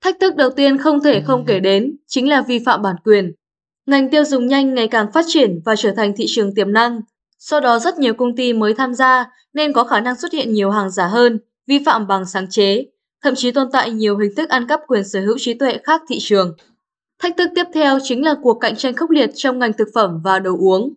Thách 0.00 0.20
thức 0.20 0.36
đầu 0.36 0.50
tiên 0.50 0.78
không 0.78 1.02
thể 1.02 1.22
không 1.26 1.44
kể 1.46 1.60
đến 1.60 1.96
chính 2.06 2.28
là 2.28 2.42
vi 2.42 2.58
phạm 2.58 2.82
bản 2.82 2.96
quyền. 3.04 3.32
Ngành 3.86 4.10
tiêu 4.10 4.24
dùng 4.24 4.46
nhanh 4.46 4.74
ngày 4.74 4.88
càng 4.88 5.12
phát 5.12 5.24
triển 5.28 5.60
và 5.64 5.76
trở 5.76 5.92
thành 5.96 6.12
thị 6.16 6.24
trường 6.28 6.54
tiềm 6.54 6.72
năng. 6.72 7.00
Sau 7.38 7.60
đó 7.60 7.78
rất 7.78 7.98
nhiều 7.98 8.14
công 8.14 8.36
ty 8.36 8.52
mới 8.52 8.74
tham 8.74 8.94
gia 8.94 9.30
nên 9.52 9.72
có 9.72 9.84
khả 9.84 10.00
năng 10.00 10.16
xuất 10.16 10.32
hiện 10.32 10.52
nhiều 10.52 10.70
hàng 10.70 10.90
giả 10.90 11.06
hơn, 11.06 11.38
vi 11.66 11.78
phạm 11.86 12.06
bằng 12.06 12.26
sáng 12.26 12.50
chế, 12.50 12.86
thậm 13.22 13.34
chí 13.34 13.50
tồn 13.50 13.70
tại 13.72 13.90
nhiều 13.90 14.18
hình 14.18 14.30
thức 14.36 14.48
ăn 14.48 14.66
cắp 14.66 14.80
quyền 14.86 15.04
sở 15.04 15.20
hữu 15.20 15.38
trí 15.38 15.54
tuệ 15.54 15.78
khác 15.84 16.02
thị 16.08 16.18
trường. 16.20 16.56
Thách 17.20 17.36
thức 17.36 17.50
tiếp 17.54 17.64
theo 17.74 17.98
chính 18.02 18.24
là 18.24 18.34
cuộc 18.42 18.54
cạnh 18.54 18.76
tranh 18.76 18.94
khốc 18.94 19.10
liệt 19.10 19.30
trong 19.34 19.58
ngành 19.58 19.72
thực 19.72 19.88
phẩm 19.94 20.20
và 20.24 20.38
đồ 20.38 20.56
uống. 20.58 20.94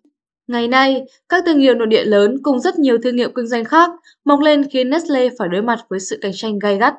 Ngày 0.47 0.67
nay, 0.67 1.03
các 1.29 1.43
thương 1.45 1.59
hiệu 1.59 1.75
nội 1.75 1.87
địa 1.87 2.03
lớn 2.03 2.37
cùng 2.43 2.59
rất 2.59 2.79
nhiều 2.79 2.97
thương 3.03 3.17
hiệu 3.17 3.29
kinh 3.35 3.47
doanh 3.47 3.65
khác 3.65 3.89
mọc 4.25 4.39
lên 4.39 4.69
khiến 4.69 4.89
Nestle 4.89 5.29
phải 5.39 5.49
đối 5.49 5.61
mặt 5.61 5.79
với 5.89 5.99
sự 5.99 6.17
cạnh 6.21 6.31
tranh 6.35 6.59
gay 6.59 6.77
gắt. 6.77 6.93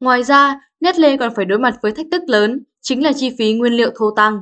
Ngoài 0.00 0.22
ra, 0.22 0.60
Nestle 0.80 1.16
còn 1.16 1.34
phải 1.34 1.44
đối 1.44 1.58
mặt 1.58 1.74
với 1.82 1.92
thách 1.92 2.06
thức 2.12 2.22
lớn, 2.26 2.64
chính 2.80 3.04
là 3.04 3.12
chi 3.12 3.34
phí 3.38 3.52
nguyên 3.52 3.72
liệu 3.72 3.90
thô 3.96 4.10
tăng. 4.10 4.40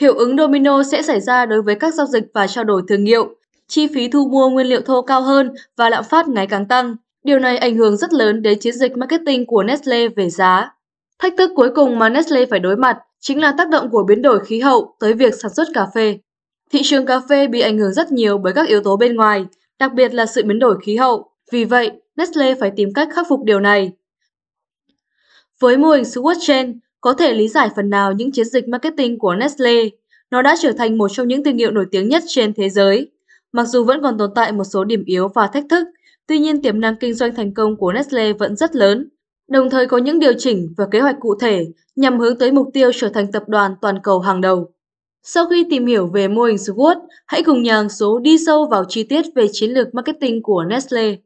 Hiệu 0.00 0.14
ứng 0.14 0.36
domino 0.36 0.82
sẽ 0.82 1.02
xảy 1.02 1.20
ra 1.20 1.46
đối 1.46 1.62
với 1.62 1.74
các 1.74 1.94
giao 1.94 2.06
dịch 2.06 2.24
và 2.34 2.46
trao 2.46 2.64
đổi 2.64 2.82
thương 2.88 3.04
hiệu. 3.04 3.34
Chi 3.68 3.86
phí 3.86 4.08
thu 4.08 4.28
mua 4.28 4.50
nguyên 4.50 4.66
liệu 4.66 4.80
thô 4.80 5.02
cao 5.02 5.22
hơn 5.22 5.54
và 5.76 5.90
lạm 5.90 6.04
phát 6.04 6.28
ngày 6.28 6.46
càng 6.46 6.68
tăng. 6.68 6.96
Điều 7.24 7.38
này 7.38 7.58
ảnh 7.58 7.76
hưởng 7.76 7.96
rất 7.96 8.12
lớn 8.12 8.42
đến 8.42 8.58
chiến 8.58 8.74
dịch 8.74 8.96
marketing 8.96 9.46
của 9.46 9.62
Nestle 9.62 10.08
về 10.08 10.30
giá. 10.30 10.70
Thách 11.18 11.34
thức 11.38 11.50
cuối 11.56 11.70
cùng 11.74 11.98
mà 11.98 12.08
Nestle 12.08 12.46
phải 12.46 12.58
đối 12.58 12.76
mặt 12.76 12.98
chính 13.22 13.40
là 13.40 13.54
tác 13.58 13.68
động 13.68 13.90
của 13.90 14.04
biến 14.04 14.22
đổi 14.22 14.44
khí 14.44 14.60
hậu 14.60 14.96
tới 15.00 15.14
việc 15.14 15.34
sản 15.34 15.54
xuất 15.54 15.68
cà 15.74 15.86
phê. 15.94 16.18
Thị 16.70 16.80
trường 16.84 17.06
cà 17.06 17.20
phê 17.28 17.46
bị 17.46 17.60
ảnh 17.60 17.78
hưởng 17.78 17.92
rất 17.92 18.12
nhiều 18.12 18.38
bởi 18.38 18.52
các 18.52 18.68
yếu 18.68 18.82
tố 18.82 18.96
bên 18.96 19.16
ngoài, 19.16 19.46
đặc 19.78 19.92
biệt 19.94 20.14
là 20.14 20.26
sự 20.26 20.42
biến 20.44 20.58
đổi 20.58 20.78
khí 20.82 20.96
hậu. 20.96 21.30
Vì 21.52 21.64
vậy, 21.64 21.90
Nestle 22.16 22.54
phải 22.54 22.72
tìm 22.76 22.88
cách 22.94 23.08
khắc 23.14 23.26
phục 23.28 23.40
điều 23.44 23.60
này. 23.60 23.92
Với 25.60 25.76
mô 25.76 25.90
hình 25.90 26.02
Swatch 26.02 26.38
Chain, 26.40 26.78
có 27.00 27.12
thể 27.12 27.34
lý 27.34 27.48
giải 27.48 27.70
phần 27.76 27.90
nào 27.90 28.12
những 28.12 28.32
chiến 28.32 28.46
dịch 28.46 28.68
marketing 28.68 29.18
của 29.18 29.34
Nestle. 29.34 29.84
Nó 30.30 30.42
đã 30.42 30.56
trở 30.60 30.72
thành 30.72 30.98
một 30.98 31.08
trong 31.08 31.28
những 31.28 31.44
thương 31.44 31.56
hiệu 31.56 31.70
nổi 31.70 31.86
tiếng 31.90 32.08
nhất 32.08 32.22
trên 32.26 32.54
thế 32.54 32.68
giới. 32.68 33.10
Mặc 33.52 33.64
dù 33.64 33.84
vẫn 33.84 34.02
còn 34.02 34.18
tồn 34.18 34.30
tại 34.34 34.52
một 34.52 34.64
số 34.64 34.84
điểm 34.84 35.04
yếu 35.06 35.28
và 35.28 35.46
thách 35.46 35.64
thức, 35.70 35.88
tuy 36.26 36.38
nhiên 36.38 36.62
tiềm 36.62 36.80
năng 36.80 36.96
kinh 36.96 37.14
doanh 37.14 37.34
thành 37.34 37.54
công 37.54 37.76
của 37.76 37.92
Nestle 37.92 38.32
vẫn 38.32 38.56
rất 38.56 38.76
lớn, 38.76 39.08
đồng 39.52 39.70
thời 39.70 39.86
có 39.86 39.98
những 39.98 40.18
điều 40.18 40.32
chỉnh 40.38 40.74
và 40.76 40.86
kế 40.90 41.00
hoạch 41.00 41.16
cụ 41.20 41.34
thể 41.40 41.66
nhằm 41.96 42.18
hướng 42.18 42.38
tới 42.38 42.52
mục 42.52 42.68
tiêu 42.72 42.90
trở 42.94 43.08
thành 43.08 43.32
tập 43.32 43.42
đoàn 43.46 43.74
toàn 43.80 43.98
cầu 44.02 44.20
hàng 44.20 44.40
đầu. 44.40 44.72
Sau 45.22 45.46
khi 45.50 45.66
tìm 45.70 45.86
hiểu 45.86 46.06
về 46.06 46.28
mô 46.28 46.42
hình 46.42 46.56
SWOT, 46.56 46.96
hãy 47.26 47.42
cùng 47.42 47.62
nhà 47.62 47.88
số 47.88 48.18
đi 48.18 48.38
sâu 48.46 48.68
vào 48.70 48.84
chi 48.88 49.04
tiết 49.04 49.22
về 49.34 49.46
chiến 49.52 49.70
lược 49.70 49.94
marketing 49.94 50.42
của 50.42 50.64
Nestle. 50.64 51.16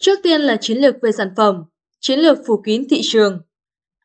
Trước 0.00 0.18
tiên 0.22 0.40
là 0.40 0.56
chiến 0.60 0.78
lược 0.78 0.94
về 1.02 1.12
sản 1.12 1.28
phẩm, 1.36 1.64
chiến 2.00 2.20
lược 2.20 2.38
phủ 2.46 2.62
kín 2.64 2.84
thị 2.90 3.00
trường. 3.02 3.40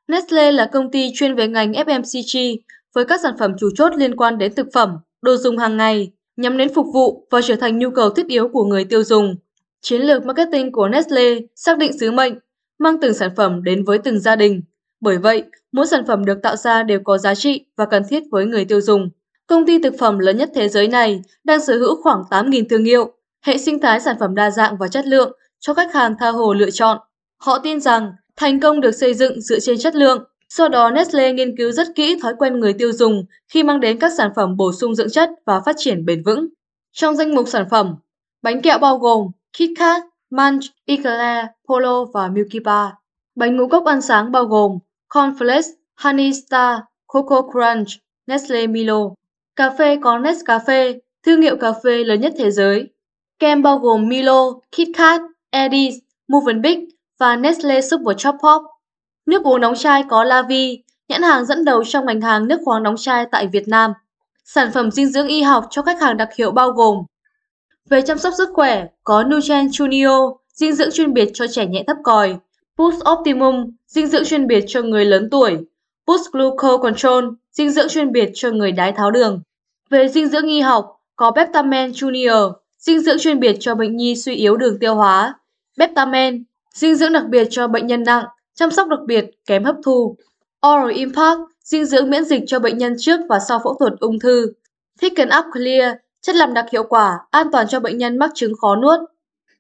Nestle 0.08 0.52
là 0.52 0.70
công 0.74 0.92
ty 0.92 1.12
chuyên 1.16 1.36
về 1.36 1.48
ngành 1.48 1.72
FMCG 1.72 2.58
với 2.94 3.06
các 3.06 3.20
sản 3.24 3.34
phẩm 3.40 3.52
chủ 3.60 3.70
chốt 3.76 3.96
liên 3.96 4.16
quan 4.16 4.38
đến 4.38 4.54
thực 4.56 4.68
phẩm, 4.74 4.98
đồ 5.22 5.38
dùng 5.38 5.58
hàng 5.58 5.78
ngày, 5.78 6.12
nhằm 6.38 6.58
đến 6.58 6.74
phục 6.74 6.86
vụ 6.94 7.28
và 7.32 7.42
trở 7.42 7.56
thành 7.56 7.80
nhu 7.80 7.90
cầu 7.90 8.10
thiết 8.10 8.28
yếu 8.28 8.48
của 8.48 8.64
người 8.64 8.86
tiêu 8.86 9.04
dùng. 9.04 9.36
Chiến 9.82 10.02
lược 10.02 10.26
marketing 10.26 10.72
của 10.72 10.88
Nestle 10.88 11.40
xác 11.56 11.78
định 11.78 11.98
sứ 12.00 12.12
mệnh, 12.12 12.34
mang 12.80 12.96
từng 13.02 13.14
sản 13.14 13.32
phẩm 13.38 13.64
đến 13.64 13.84
với 13.84 13.98
từng 13.98 14.20
gia 14.20 14.36
đình. 14.36 14.62
Bởi 15.02 15.18
vậy, 15.18 15.44
mỗi 15.72 15.88
sản 15.88 16.04
phẩm 16.08 16.26
được 16.26 16.38
tạo 16.44 16.56
ra 16.56 16.84
đều 16.84 17.00
có 17.04 17.18
giá 17.18 17.36
trị 17.36 17.66
và 17.78 17.86
cần 17.86 18.04
thiết 18.10 18.24
với 18.32 18.46
người 18.46 18.66
tiêu 18.66 18.82
dùng. 18.82 19.10
Công 19.48 19.66
ty 19.66 19.82
thực 19.82 19.94
phẩm 20.00 20.20
lớn 20.20 20.38
nhất 20.38 20.50
thế 20.56 20.70
giới 20.70 20.88
này 20.88 21.22
đang 21.44 21.62
sở 21.62 21.78
hữu 21.78 22.02
khoảng 22.02 22.22
8.000 22.30 22.64
thương 22.70 22.86
hiệu, 22.86 23.12
hệ 23.42 23.58
sinh 23.58 23.80
thái 23.80 24.00
sản 24.00 24.16
phẩm 24.20 24.36
đa 24.36 24.52
dạng 24.52 24.78
và 24.78 24.88
chất 24.88 25.06
lượng 25.06 25.32
cho 25.60 25.74
khách 25.74 25.94
hàng 25.94 26.16
tha 26.20 26.30
hồ 26.30 26.54
lựa 26.54 26.70
chọn. 26.70 26.98
Họ 27.38 27.60
tin 27.60 27.80
rằng 27.80 28.12
thành 28.36 28.60
công 28.60 28.82
được 28.82 28.92
xây 28.92 29.14
dựng 29.14 29.42
dựa 29.42 29.60
trên 29.60 29.78
chất 29.78 29.96
lượng. 29.96 30.24
Do 30.58 30.68
đó, 30.68 30.92
Nestle 30.92 31.34
nghiên 31.34 31.58
cứu 31.58 31.72
rất 31.72 31.88
kỹ 31.96 32.20
thói 32.22 32.34
quen 32.40 32.60
người 32.60 32.74
tiêu 32.74 32.92
dùng 32.92 33.26
khi 33.48 33.64
mang 33.64 33.80
đến 33.80 34.00
các 34.00 34.12
sản 34.18 34.32
phẩm 34.36 34.58
bổ 34.58 34.74
sung 34.74 34.96
dưỡng 34.96 35.10
chất 35.10 35.30
và 35.46 35.62
phát 35.66 35.76
triển 35.78 36.06
bền 36.06 36.24
vững. 36.24 36.48
Trong 36.92 37.16
danh 37.16 37.36
mục 37.36 37.48
sản 37.48 37.66
phẩm, 37.72 37.96
bánh 38.42 38.62
kẹo 38.62 38.80
bao 38.80 38.98
gồm 38.98 39.28
KitKat, 39.58 40.04
Munch, 40.30 40.62
Eclair, 40.86 41.46
Polo 41.68 42.06
và 42.06 42.28
Milky 42.28 42.60
Bar. 42.60 42.90
Bánh 43.36 43.58
ngũ 43.58 43.68
cốc 43.68 43.86
ăn 43.86 44.02
sáng 44.02 44.32
bao 44.32 44.46
gồm 44.46 44.80
Cornflakes, 45.10 45.70
Honey 45.96 46.32
Star, 46.34 46.80
Coco 47.08 47.42
Crunch, 47.42 47.88
Nestle 48.28 48.68
Milo. 48.68 49.10
Cà 49.56 49.70
phê 49.78 49.98
có 50.02 50.18
Nescafe, 50.18 51.00
thương 51.26 51.42
hiệu 51.42 51.56
cà 51.58 51.74
phê 51.84 52.04
lớn 52.04 52.22
nhất 52.22 52.34
thế 52.38 52.52
giới. 52.52 52.90
Kem 53.40 53.62
bao 53.62 53.78
gồm 53.78 54.08
Milo, 54.08 54.52
KitKat, 54.72 55.22
Edy's, 55.52 56.00
Movenpick 56.28 56.82
và 57.20 57.36
Nestle 57.36 57.82
Super 57.82 58.18
Chop 58.18 58.36
Pop. 58.36 58.73
Nước 59.26 59.44
uống 59.44 59.62
đóng 59.62 59.76
chai 59.76 60.04
có 60.10 60.24
Lavi, 60.24 60.84
nhãn 61.10 61.22
hàng 61.22 61.46
dẫn 61.46 61.66
đầu 61.66 61.84
trong 61.84 62.06
ngành 62.06 62.22
hàng 62.22 62.48
nước 62.48 62.62
khoáng 62.66 62.84
đóng 62.84 62.96
chai 62.98 63.26
tại 63.32 63.48
Việt 63.48 63.68
Nam. 63.68 63.94
Sản 64.46 64.72
phẩm 64.74 64.92
dinh 64.92 65.08
dưỡng 65.08 65.28
y 65.28 65.42
học 65.42 65.68
cho 65.70 65.82
khách 65.82 66.02
hàng 66.02 66.18
đặc 66.18 66.30
hiệu 66.38 66.52
bao 66.52 66.72
gồm 66.72 66.98
Về 67.90 68.02
chăm 68.02 68.18
sóc 68.18 68.34
sức 68.38 68.50
khỏe, 68.54 68.86
có 69.04 69.24
Nugen 69.24 69.68
Junio, 69.68 70.36
dinh 70.54 70.74
dưỡng 70.74 70.92
chuyên 70.92 71.14
biệt 71.14 71.30
cho 71.34 71.48
trẻ 71.48 71.66
nhẹ 71.66 71.84
thấp 71.88 71.98
còi, 72.04 72.38
Boost 72.78 72.98
Optimum, 73.12 73.70
dinh 73.88 74.08
dưỡng 74.08 74.26
chuyên 74.26 74.48
biệt 74.48 74.64
cho 74.68 74.82
người 74.82 75.06
lớn 75.06 75.28
tuổi, 75.32 75.58
Boost 76.08 76.32
Glucose 76.32 76.82
Control, 76.82 77.26
dinh 77.52 77.72
dưỡng 77.72 77.90
chuyên 77.90 78.12
biệt 78.12 78.30
cho 78.34 78.52
người 78.52 78.72
đái 78.72 78.92
tháo 78.92 79.12
đường. 79.12 79.42
Về 79.90 80.08
dinh 80.08 80.28
dưỡng 80.28 80.48
y 80.48 80.62
học, 80.62 81.02
có 81.16 81.32
Peptamen 81.32 81.92
Junior, 81.92 82.54
dinh 82.78 83.02
dưỡng 83.02 83.20
chuyên 83.20 83.40
biệt 83.40 83.58
cho 83.60 83.76
bệnh 83.76 83.98
nhi 83.98 84.16
suy 84.16 84.36
yếu 84.36 84.58
đường 84.58 84.80
tiêu 84.80 84.96
hóa, 84.96 85.34
Peptamen, 85.80 86.44
dinh 86.74 86.96
dưỡng 86.96 87.14
đặc 87.14 87.24
biệt 87.30 87.48
cho 87.52 87.68
bệnh 87.68 87.88
nhân 87.88 88.04
nặng, 88.04 88.26
chăm 88.56 88.72
sóc 88.72 88.88
đặc 88.88 89.00
biệt, 89.08 89.26
kém 89.46 89.64
hấp 89.64 89.76
thu. 89.84 90.16
Oral 90.68 90.92
Impact, 90.92 91.40
dinh 91.64 91.86
dưỡng 91.86 92.10
miễn 92.10 92.26
dịch 92.26 92.44
cho 92.48 92.60
bệnh 92.60 92.78
nhân 92.78 92.96
trước 93.00 93.20
và 93.30 93.40
sau 93.40 93.60
phẫu 93.64 93.76
thuật 93.80 93.94
ung 94.00 94.20
thư. 94.20 94.54
Thicken 95.02 95.30
Up 95.40 95.46
Clear, 95.54 95.94
chất 96.22 96.36
làm 96.36 96.54
đặc 96.54 96.66
hiệu 96.72 96.84
quả, 96.84 97.20
an 97.32 97.48
toàn 97.52 97.68
cho 97.68 97.80
bệnh 97.80 97.98
nhân 97.98 98.18
mắc 98.18 98.32
chứng 98.36 98.54
khó 98.62 98.76
nuốt. 98.76 99.00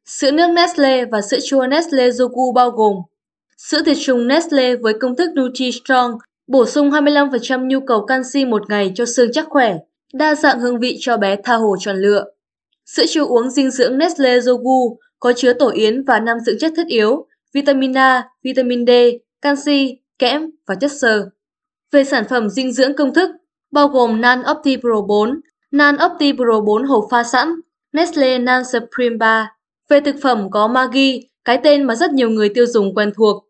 Sữa 0.05 0.31
nước 0.31 0.47
Nestle 0.47 1.05
và 1.05 1.21
sữa 1.21 1.37
chua 1.43 1.67
Nestle 1.67 2.09
Yogu 2.19 2.53
bao 2.53 2.69
gồm 2.69 2.95
Sữa 3.57 3.81
tiệt 3.85 3.97
trùng 3.99 4.27
Nestle 4.27 4.75
với 4.75 4.93
công 4.99 5.15
thức 5.15 5.29
Nutri-Strong 5.35 6.17
bổ 6.47 6.65
sung 6.65 6.89
25% 6.89 7.67
nhu 7.67 7.79
cầu 7.79 8.05
canxi 8.05 8.45
một 8.45 8.69
ngày 8.69 8.91
cho 8.95 9.05
xương 9.05 9.29
chắc 9.33 9.45
khỏe, 9.49 9.75
đa 10.13 10.35
dạng 10.35 10.59
hương 10.59 10.79
vị 10.79 10.97
cho 10.99 11.17
bé 11.17 11.35
tha 11.43 11.55
hồ 11.55 11.75
chọn 11.79 11.97
lựa. 11.97 12.25
Sữa 12.85 13.03
chua 13.09 13.25
uống 13.25 13.49
dinh 13.49 13.71
dưỡng 13.71 13.97
Nestle 13.97 14.39
Yogu 14.47 14.97
có 15.19 15.33
chứa 15.33 15.53
tổ 15.53 15.69
yến 15.69 16.03
và 16.03 16.19
năm 16.19 16.37
dưỡng 16.45 16.59
chất 16.59 16.73
thiết 16.75 16.87
yếu, 16.87 17.27
vitamin 17.53 17.97
A, 17.97 18.29
vitamin 18.43 18.85
D, 18.85 18.89
canxi, 19.41 19.97
kẽm 20.19 20.49
và 20.67 20.75
chất 20.75 20.91
xơ. 20.91 21.29
Về 21.91 22.03
sản 22.03 22.23
phẩm 22.29 22.49
dinh 22.49 22.71
dưỡng 22.71 22.95
công 22.95 23.13
thức, 23.13 23.29
bao 23.71 23.87
gồm 23.87 24.21
Nan 24.21 24.41
Opti 24.51 24.77
Pro 24.77 25.01
4, 25.07 25.41
Nan 25.71 25.95
Opti 26.05 26.33
Pro 26.33 26.61
4 26.61 26.83
hộp 26.83 27.07
pha 27.11 27.23
sẵn, 27.23 27.55
Nestle 27.93 28.39
Nan 28.39 28.63
Supreme 28.65 29.17
3. 29.17 29.55
Về 29.89 29.99
thực 29.99 30.15
phẩm 30.21 30.49
có 30.51 30.67
Maggi, 30.67 31.19
cái 31.45 31.59
tên 31.63 31.83
mà 31.83 31.95
rất 31.95 32.11
nhiều 32.11 32.29
người 32.29 32.49
tiêu 32.49 32.65
dùng 32.65 32.95
quen 32.95 33.11
thuộc. 33.15 33.45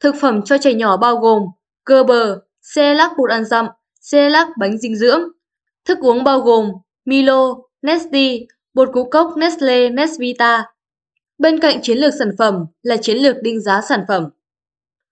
Thực 0.00 0.14
phẩm 0.20 0.42
cho 0.42 0.58
trẻ 0.58 0.74
nhỏ 0.74 0.96
bao 0.96 1.16
gồm 1.16 1.42
Gerber, 1.86 2.28
Cerelac 2.74 3.12
bột 3.18 3.30
ăn 3.30 3.44
dặm, 3.44 3.66
Cerelac 4.10 4.48
bánh 4.58 4.78
dinh 4.78 4.96
dưỡng. 4.96 5.22
Thức 5.84 5.98
uống 5.98 6.24
bao 6.24 6.40
gồm 6.40 6.70
Milo, 7.04 7.56
Nestle, 7.82 8.38
bột 8.74 8.88
ngũ 8.94 9.04
cốc 9.04 9.36
Nestle 9.36 9.88
Nesvita, 9.88 10.64
Bên 11.38 11.60
cạnh 11.60 11.82
chiến 11.82 11.98
lược 11.98 12.14
sản 12.18 12.30
phẩm 12.38 12.64
là 12.82 12.96
chiến 12.96 13.16
lược 13.16 13.36
định 13.42 13.60
giá 13.60 13.80
sản 13.88 14.04
phẩm. 14.08 14.28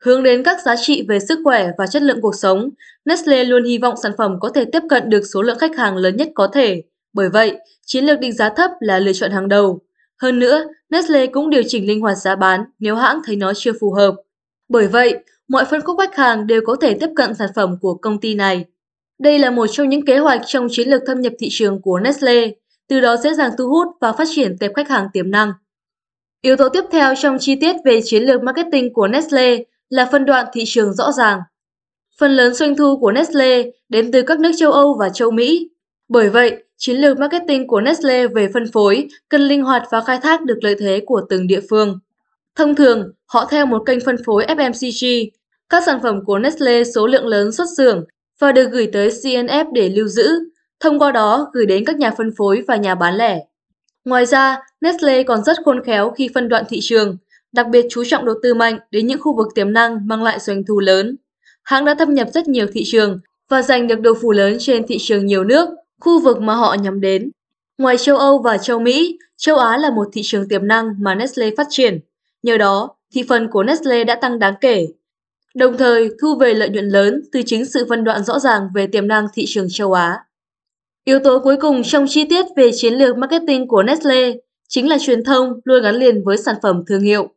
Hướng 0.04 0.22
đến 0.22 0.42
các 0.42 0.62
giá 0.64 0.74
trị 0.76 1.06
về 1.08 1.18
sức 1.20 1.38
khỏe 1.44 1.70
và 1.78 1.86
chất 1.86 2.02
lượng 2.02 2.20
cuộc 2.20 2.34
sống, 2.34 2.70
Nestle 3.04 3.44
luôn 3.44 3.64
hy 3.64 3.78
vọng 3.78 3.94
sản 4.02 4.12
phẩm 4.18 4.36
có 4.40 4.48
thể 4.48 4.64
tiếp 4.64 4.82
cận 4.88 5.10
được 5.10 5.22
số 5.34 5.42
lượng 5.42 5.58
khách 5.58 5.76
hàng 5.76 5.96
lớn 5.96 6.16
nhất 6.16 6.28
có 6.34 6.48
thể. 6.52 6.82
Bởi 7.12 7.28
vậy, 7.28 7.56
chiến 7.86 8.04
lược 8.04 8.20
định 8.20 8.32
giá 8.32 8.48
thấp 8.48 8.70
là 8.80 8.98
lựa 8.98 9.12
chọn 9.12 9.30
hàng 9.30 9.48
đầu. 9.48 9.80
Hơn 10.22 10.38
nữa, 10.38 10.64
Nestle 10.90 11.26
cũng 11.26 11.50
điều 11.50 11.62
chỉnh 11.66 11.86
linh 11.86 12.00
hoạt 12.00 12.18
giá 12.18 12.36
bán 12.36 12.64
nếu 12.78 12.96
hãng 12.96 13.20
thấy 13.26 13.36
nó 13.36 13.52
chưa 13.56 13.72
phù 13.80 13.92
hợp. 13.92 14.14
Bởi 14.68 14.88
vậy, 14.88 15.18
mọi 15.48 15.64
phân 15.64 15.80
khúc 15.80 15.96
khách 15.98 16.16
hàng 16.16 16.46
đều 16.46 16.60
có 16.66 16.76
thể 16.80 16.94
tiếp 17.00 17.10
cận 17.16 17.34
sản 17.34 17.50
phẩm 17.54 17.76
của 17.80 17.94
công 17.94 18.20
ty 18.20 18.34
này. 18.34 18.64
Đây 19.18 19.38
là 19.38 19.50
một 19.50 19.66
trong 19.66 19.88
những 19.88 20.04
kế 20.04 20.18
hoạch 20.18 20.40
trong 20.46 20.68
chiến 20.70 20.88
lược 20.88 21.02
thâm 21.06 21.20
nhập 21.20 21.32
thị 21.38 21.48
trường 21.50 21.82
của 21.82 21.98
Nestle, 21.98 22.50
từ 22.88 23.00
đó 23.00 23.16
dễ 23.16 23.34
dàng 23.34 23.50
thu 23.58 23.68
hút 23.68 23.88
và 24.00 24.12
phát 24.12 24.28
triển 24.34 24.56
tệp 24.58 24.70
khách 24.76 24.88
hàng 24.88 25.08
tiềm 25.12 25.30
năng. 25.30 25.52
Yếu 26.46 26.56
tố 26.56 26.68
tiếp 26.68 26.84
theo 26.90 27.14
trong 27.14 27.36
chi 27.40 27.54
tiết 27.60 27.76
về 27.84 28.00
chiến 28.04 28.22
lược 28.22 28.42
marketing 28.42 28.92
của 28.92 29.08
Nestle 29.08 29.58
là 29.90 30.08
phân 30.12 30.24
đoạn 30.24 30.46
thị 30.52 30.62
trường 30.66 30.92
rõ 30.92 31.12
ràng. 31.12 31.40
Phần 32.18 32.36
lớn 32.36 32.54
doanh 32.54 32.76
thu 32.76 32.98
của 33.00 33.12
Nestle 33.12 33.62
đến 33.88 34.12
từ 34.12 34.22
các 34.22 34.40
nước 34.40 34.50
châu 34.56 34.72
Âu 34.72 34.96
và 35.00 35.08
châu 35.08 35.30
Mỹ. 35.30 35.70
Bởi 36.08 36.28
vậy, 36.28 36.64
chiến 36.76 36.96
lược 36.96 37.18
marketing 37.18 37.66
của 37.66 37.80
Nestle 37.80 38.26
về 38.26 38.48
phân 38.54 38.72
phối 38.72 39.08
cần 39.28 39.48
linh 39.48 39.62
hoạt 39.62 39.82
và 39.90 40.00
khai 40.00 40.18
thác 40.22 40.44
được 40.44 40.58
lợi 40.62 40.76
thế 40.78 41.02
của 41.06 41.22
từng 41.28 41.46
địa 41.46 41.60
phương. 41.70 41.98
Thông 42.54 42.74
thường, 42.74 43.12
họ 43.26 43.46
theo 43.50 43.66
một 43.66 43.82
kênh 43.86 43.98
phân 44.04 44.16
phối 44.26 44.46
FMCG. 44.46 45.28
Các 45.68 45.82
sản 45.86 45.98
phẩm 46.02 46.24
của 46.24 46.38
Nestle 46.38 46.84
số 46.84 47.06
lượng 47.06 47.26
lớn 47.26 47.52
xuất 47.52 47.66
xưởng 47.76 48.04
và 48.40 48.52
được 48.52 48.70
gửi 48.72 48.90
tới 48.92 49.08
CNF 49.08 49.72
để 49.72 49.88
lưu 49.88 50.08
giữ, 50.08 50.28
thông 50.80 50.98
qua 50.98 51.12
đó 51.12 51.46
gửi 51.52 51.66
đến 51.66 51.84
các 51.84 51.96
nhà 51.96 52.10
phân 52.18 52.30
phối 52.38 52.62
và 52.68 52.76
nhà 52.76 52.94
bán 52.94 53.16
lẻ. 53.16 53.40
Ngoài 54.06 54.26
ra, 54.26 54.62
Nestle 54.80 55.22
còn 55.22 55.44
rất 55.44 55.56
khôn 55.64 55.84
khéo 55.84 56.10
khi 56.10 56.28
phân 56.34 56.48
đoạn 56.48 56.64
thị 56.68 56.78
trường, 56.82 57.16
đặc 57.52 57.66
biệt 57.68 57.86
chú 57.90 58.04
trọng 58.04 58.24
đầu 58.24 58.34
tư 58.42 58.54
mạnh 58.54 58.78
đến 58.90 59.06
những 59.06 59.20
khu 59.20 59.36
vực 59.36 59.48
tiềm 59.54 59.72
năng 59.72 60.08
mang 60.08 60.22
lại 60.22 60.38
doanh 60.40 60.62
thu 60.68 60.80
lớn. 60.80 61.16
Hãng 61.62 61.84
đã 61.84 61.94
thâm 61.94 62.14
nhập 62.14 62.28
rất 62.34 62.48
nhiều 62.48 62.66
thị 62.72 62.82
trường 62.86 63.18
và 63.48 63.62
giành 63.62 63.86
được 63.86 64.00
đầu 64.00 64.14
phủ 64.22 64.32
lớn 64.32 64.56
trên 64.60 64.86
thị 64.86 64.96
trường 65.00 65.26
nhiều 65.26 65.44
nước, 65.44 65.68
khu 66.00 66.20
vực 66.20 66.40
mà 66.40 66.54
họ 66.54 66.74
nhắm 66.74 67.00
đến. 67.00 67.30
Ngoài 67.78 67.96
châu 67.98 68.16
Âu 68.16 68.38
và 68.38 68.58
châu 68.58 68.78
Mỹ, 68.78 69.18
châu 69.36 69.56
Á 69.56 69.76
là 69.76 69.90
một 69.90 70.08
thị 70.12 70.20
trường 70.24 70.48
tiềm 70.48 70.66
năng 70.66 70.94
mà 70.98 71.14
Nestle 71.14 71.50
phát 71.56 71.66
triển. 71.70 72.00
Nhờ 72.42 72.58
đó, 72.58 72.96
thị 73.14 73.24
phần 73.28 73.50
của 73.50 73.62
Nestle 73.62 74.04
đã 74.04 74.14
tăng 74.14 74.38
đáng 74.38 74.54
kể. 74.60 74.86
Đồng 75.54 75.76
thời, 75.76 76.10
thu 76.20 76.36
về 76.36 76.54
lợi 76.54 76.68
nhuận 76.68 76.88
lớn 76.88 77.22
từ 77.32 77.42
chính 77.46 77.64
sự 77.64 77.86
phân 77.88 78.04
đoạn 78.04 78.24
rõ 78.24 78.38
ràng 78.38 78.68
về 78.74 78.86
tiềm 78.86 79.08
năng 79.08 79.26
thị 79.34 79.44
trường 79.48 79.66
châu 79.70 79.92
Á. 79.92 80.25
Yếu 81.08 81.18
tố 81.18 81.38
cuối 81.38 81.56
cùng 81.60 81.82
trong 81.82 82.04
chi 82.08 82.24
tiết 82.24 82.46
về 82.56 82.70
chiến 82.74 82.94
lược 82.94 83.18
marketing 83.18 83.68
của 83.68 83.82
Nestle 83.82 84.32
chính 84.68 84.88
là 84.88 84.98
truyền 85.00 85.24
thông 85.24 85.52
luôn 85.64 85.82
gắn 85.82 85.94
liền 85.94 86.24
với 86.24 86.36
sản 86.36 86.56
phẩm 86.62 86.82
thương 86.86 87.00
hiệu. 87.00 87.28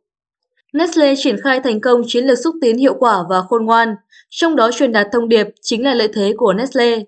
Nestle 0.72 1.14
triển 1.18 1.40
khai 1.40 1.60
thành 1.60 1.80
công 1.80 2.02
chiến 2.06 2.24
lược 2.24 2.38
xúc 2.38 2.54
tiến 2.60 2.78
hiệu 2.78 2.94
quả 2.94 3.18
và 3.30 3.42
khôn 3.48 3.64
ngoan, 3.64 3.94
trong 4.30 4.56
đó 4.56 4.70
truyền 4.72 4.92
đạt 4.92 5.06
thông 5.12 5.28
điệp 5.28 5.46
chính 5.62 5.84
là 5.84 5.94
lợi 5.94 6.08
thế 6.14 6.34
của 6.36 6.52
Nestle. 6.52 6.98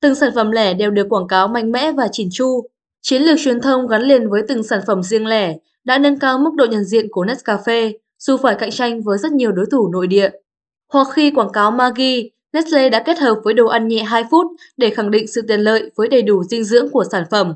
Từng 0.00 0.14
sản 0.14 0.32
phẩm 0.34 0.50
lẻ 0.50 0.74
đều 0.74 0.90
được 0.90 1.06
quảng 1.08 1.28
cáo 1.28 1.48
mạnh 1.48 1.72
mẽ 1.72 1.92
và 1.92 2.08
chỉn 2.12 2.28
chu. 2.32 2.66
Chiến 3.02 3.22
lược 3.22 3.38
truyền 3.38 3.60
thông 3.60 3.86
gắn 3.86 4.02
liền 4.02 4.30
với 4.30 4.42
từng 4.48 4.62
sản 4.62 4.80
phẩm 4.86 5.02
riêng 5.02 5.26
lẻ 5.26 5.54
đã 5.84 5.98
nâng 5.98 6.18
cao 6.18 6.38
mức 6.38 6.50
độ 6.54 6.66
nhận 6.66 6.84
diện 6.84 7.06
của 7.10 7.24
Nescafe 7.24 7.92
dù 8.18 8.36
phải 8.36 8.54
cạnh 8.54 8.70
tranh 8.70 9.02
với 9.02 9.18
rất 9.18 9.32
nhiều 9.32 9.52
đối 9.52 9.66
thủ 9.70 9.88
nội 9.92 10.06
địa. 10.06 10.30
Hoặc 10.92 11.08
khi 11.12 11.30
quảng 11.30 11.52
cáo 11.52 11.70
Maggi, 11.70 12.30
Nestle 12.56 12.88
đã 12.88 13.02
kết 13.02 13.18
hợp 13.18 13.34
với 13.44 13.54
đồ 13.54 13.66
ăn 13.66 13.88
nhẹ 13.88 14.02
2 14.02 14.24
phút 14.30 14.46
để 14.76 14.90
khẳng 14.90 15.10
định 15.10 15.26
sự 15.26 15.42
tiện 15.48 15.60
lợi 15.60 15.90
với 15.96 16.08
đầy 16.08 16.22
đủ 16.22 16.44
dinh 16.44 16.64
dưỡng 16.64 16.90
của 16.90 17.04
sản 17.10 17.24
phẩm. 17.30 17.54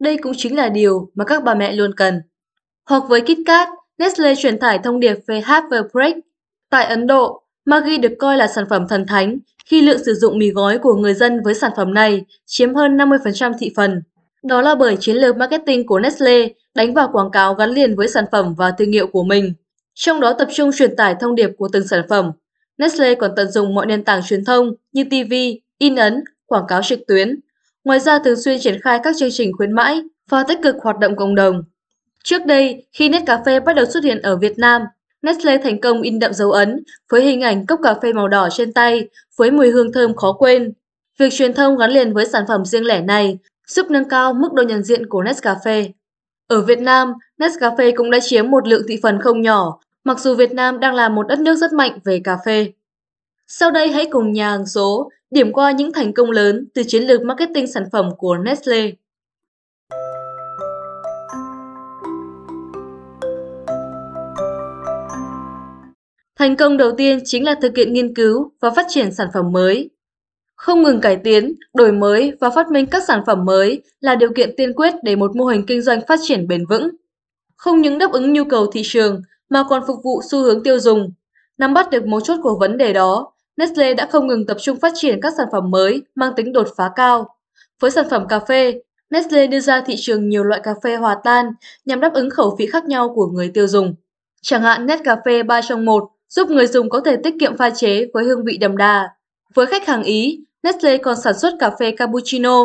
Đây 0.00 0.16
cũng 0.16 0.32
chính 0.36 0.56
là 0.56 0.68
điều 0.68 1.10
mà 1.14 1.24
các 1.24 1.44
bà 1.44 1.54
mẹ 1.54 1.72
luôn 1.72 1.94
cần. 1.94 2.22
Hoặc 2.88 3.02
với 3.08 3.20
KitKat, 3.20 3.68
Nestle 3.98 4.34
truyền 4.34 4.58
tải 4.58 4.78
thông 4.78 5.00
điệp 5.00 5.14
về 5.26 5.40
Have 5.40 5.76
a 5.76 5.82
Break. 5.92 6.16
Tại 6.70 6.84
Ấn 6.84 7.06
Độ, 7.06 7.42
Maggi 7.64 8.00
được 8.02 8.12
coi 8.18 8.36
là 8.36 8.46
sản 8.46 8.64
phẩm 8.70 8.88
thần 8.88 9.06
thánh 9.06 9.38
khi 9.66 9.82
lượng 9.82 10.04
sử 10.04 10.14
dụng 10.14 10.38
mì 10.38 10.50
gói 10.50 10.78
của 10.78 10.94
người 10.94 11.14
dân 11.14 11.40
với 11.44 11.54
sản 11.54 11.72
phẩm 11.76 11.94
này 11.94 12.24
chiếm 12.46 12.74
hơn 12.74 12.96
50% 12.96 13.52
thị 13.58 13.72
phần. 13.76 14.02
Đó 14.42 14.62
là 14.62 14.74
bởi 14.74 14.96
chiến 15.00 15.16
lược 15.16 15.36
marketing 15.36 15.86
của 15.86 16.00
Nestle 16.00 16.48
đánh 16.74 16.94
vào 16.94 17.08
quảng 17.12 17.30
cáo 17.30 17.54
gắn 17.54 17.70
liền 17.70 17.96
với 17.96 18.08
sản 18.08 18.24
phẩm 18.32 18.54
và 18.54 18.70
thương 18.70 18.92
hiệu 18.92 19.06
của 19.06 19.22
mình, 19.22 19.54
trong 19.94 20.20
đó 20.20 20.32
tập 20.32 20.48
trung 20.52 20.70
truyền 20.72 20.96
tải 20.96 21.14
thông 21.20 21.34
điệp 21.34 21.50
của 21.58 21.68
từng 21.72 21.88
sản 21.88 22.02
phẩm. 22.08 22.32
Nestle 22.80 23.14
còn 23.14 23.32
tận 23.36 23.50
dụng 23.50 23.74
mọi 23.74 23.86
nền 23.86 24.04
tảng 24.04 24.22
truyền 24.22 24.44
thông 24.44 24.72
như 24.92 25.04
TV, 25.04 25.32
in 25.78 25.96
ấn, 25.96 26.24
quảng 26.46 26.64
cáo 26.68 26.82
trực 26.82 27.00
tuyến. 27.06 27.40
Ngoài 27.84 28.00
ra 28.00 28.18
thường 28.18 28.40
xuyên 28.40 28.60
triển 28.60 28.80
khai 28.80 29.00
các 29.02 29.16
chương 29.18 29.28
trình 29.32 29.52
khuyến 29.56 29.72
mãi 29.72 30.02
và 30.30 30.44
tích 30.48 30.58
cực 30.62 30.76
hoạt 30.82 30.98
động 30.98 31.16
cộng 31.16 31.34
đồng. 31.34 31.62
Trước 32.24 32.46
đây, 32.46 32.86
khi 32.92 33.08
Nescafe 33.08 33.64
bắt 33.64 33.76
đầu 33.76 33.86
xuất 33.86 34.04
hiện 34.04 34.22
ở 34.22 34.36
Việt 34.36 34.58
Nam, 34.58 34.82
Nestle 35.22 35.58
thành 35.58 35.80
công 35.80 36.02
in 36.02 36.18
đậm 36.18 36.32
dấu 36.32 36.50
ấn 36.50 36.82
với 37.10 37.24
hình 37.24 37.40
ảnh 37.40 37.66
cốc 37.66 37.80
cà 37.82 37.94
phê 38.02 38.12
màu 38.12 38.28
đỏ 38.28 38.48
trên 38.52 38.72
tay 38.72 39.08
với 39.36 39.50
mùi 39.50 39.70
hương 39.70 39.92
thơm 39.92 40.14
khó 40.14 40.32
quên. 40.32 40.72
Việc 41.18 41.32
truyền 41.32 41.54
thông 41.54 41.76
gắn 41.76 41.90
liền 41.90 42.12
với 42.12 42.26
sản 42.26 42.44
phẩm 42.48 42.64
riêng 42.64 42.86
lẻ 42.86 43.00
này 43.00 43.38
giúp 43.66 43.90
nâng 43.90 44.08
cao 44.08 44.32
mức 44.32 44.52
độ 44.52 44.62
nhận 44.62 44.82
diện 44.82 45.06
của 45.06 45.22
Nescafe. 45.22 45.88
Ở 46.46 46.62
Việt 46.62 46.78
Nam, 46.78 47.12
Nescafe 47.38 47.92
cũng 47.96 48.10
đã 48.10 48.18
chiếm 48.22 48.50
một 48.50 48.68
lượng 48.68 48.82
thị 48.88 48.98
phần 49.02 49.20
không 49.20 49.42
nhỏ, 49.42 49.80
mặc 50.04 50.20
dù 50.20 50.34
Việt 50.34 50.52
Nam 50.52 50.80
đang 50.80 50.94
là 50.94 51.08
một 51.08 51.22
đất 51.28 51.38
nước 51.38 51.54
rất 51.54 51.72
mạnh 51.72 51.98
về 52.04 52.20
cà 52.24 52.38
phê. 52.46 52.72
Sau 53.46 53.70
đây 53.70 53.88
hãy 53.92 54.06
cùng 54.10 54.32
nhà 54.32 54.50
hàng 54.50 54.66
số 54.66 55.10
điểm 55.30 55.52
qua 55.52 55.70
những 55.70 55.92
thành 55.92 56.12
công 56.12 56.30
lớn 56.30 56.68
từ 56.74 56.82
chiến 56.86 57.02
lược 57.02 57.22
marketing 57.22 57.66
sản 57.66 57.84
phẩm 57.92 58.10
của 58.18 58.36
Nestle. 58.36 58.90
Thành 66.36 66.56
công 66.56 66.76
đầu 66.76 66.92
tiên 66.96 67.18
chính 67.24 67.44
là 67.44 67.54
thực 67.62 67.76
hiện 67.76 67.92
nghiên 67.92 68.14
cứu 68.14 68.52
và 68.60 68.70
phát 68.70 68.86
triển 68.88 69.14
sản 69.14 69.28
phẩm 69.34 69.52
mới. 69.52 69.90
Không 70.56 70.82
ngừng 70.82 71.00
cải 71.00 71.16
tiến, 71.16 71.54
đổi 71.74 71.92
mới 71.92 72.32
và 72.40 72.50
phát 72.50 72.70
minh 72.70 72.86
các 72.86 73.02
sản 73.08 73.22
phẩm 73.26 73.44
mới 73.44 73.82
là 74.00 74.14
điều 74.14 74.32
kiện 74.36 74.54
tiên 74.56 74.72
quyết 74.72 74.94
để 75.02 75.16
một 75.16 75.36
mô 75.36 75.44
hình 75.44 75.66
kinh 75.66 75.82
doanh 75.82 76.00
phát 76.08 76.18
triển 76.22 76.48
bền 76.48 76.66
vững. 76.66 76.88
Không 77.56 77.80
những 77.80 77.98
đáp 77.98 78.12
ứng 78.12 78.32
nhu 78.32 78.44
cầu 78.44 78.66
thị 78.66 78.82
trường 78.84 79.22
mà 79.50 79.64
còn 79.68 79.82
phục 79.86 79.96
vụ 80.04 80.22
xu 80.30 80.42
hướng 80.42 80.62
tiêu 80.62 80.78
dùng. 80.78 81.12
Nắm 81.58 81.74
bắt 81.74 81.90
được 81.90 82.06
mấu 82.06 82.20
chốt 82.20 82.36
của 82.42 82.56
vấn 82.60 82.78
đề 82.78 82.92
đó, 82.92 83.32
Nestle 83.56 83.94
đã 83.94 84.06
không 84.06 84.26
ngừng 84.26 84.46
tập 84.46 84.56
trung 84.60 84.80
phát 84.80 84.92
triển 84.96 85.20
các 85.22 85.32
sản 85.36 85.46
phẩm 85.52 85.70
mới 85.70 86.02
mang 86.14 86.32
tính 86.36 86.52
đột 86.52 86.68
phá 86.76 86.90
cao. 86.96 87.36
Với 87.80 87.90
sản 87.90 88.06
phẩm 88.10 88.28
cà 88.28 88.38
phê, 88.38 88.80
Nestle 89.10 89.46
đưa 89.46 89.60
ra 89.60 89.80
thị 89.86 89.94
trường 89.98 90.28
nhiều 90.28 90.44
loại 90.44 90.60
cà 90.64 90.74
phê 90.82 90.96
hòa 90.96 91.16
tan 91.24 91.52
nhằm 91.84 92.00
đáp 92.00 92.12
ứng 92.14 92.30
khẩu 92.30 92.56
vị 92.58 92.66
khác 92.66 92.84
nhau 92.84 93.12
của 93.14 93.26
người 93.26 93.50
tiêu 93.54 93.66
dùng. 93.66 93.94
Chẳng 94.42 94.62
hạn 94.62 94.86
Nescafe 94.86 95.46
3 95.46 95.60
trong 95.62 95.84
1 95.84 96.10
giúp 96.28 96.50
người 96.50 96.66
dùng 96.66 96.90
có 96.90 97.00
thể 97.00 97.16
tiết 97.16 97.34
kiệm 97.40 97.56
pha 97.56 97.70
chế 97.70 98.06
với 98.14 98.24
hương 98.24 98.44
vị 98.44 98.58
đậm 98.58 98.76
đà. 98.76 99.08
Với 99.54 99.66
khách 99.66 99.86
hàng 99.86 100.02
Ý, 100.02 100.44
Nestle 100.62 100.96
còn 100.98 101.16
sản 101.20 101.38
xuất 101.38 101.54
cà 101.58 101.70
phê 101.80 101.90
cappuccino. 101.90 102.64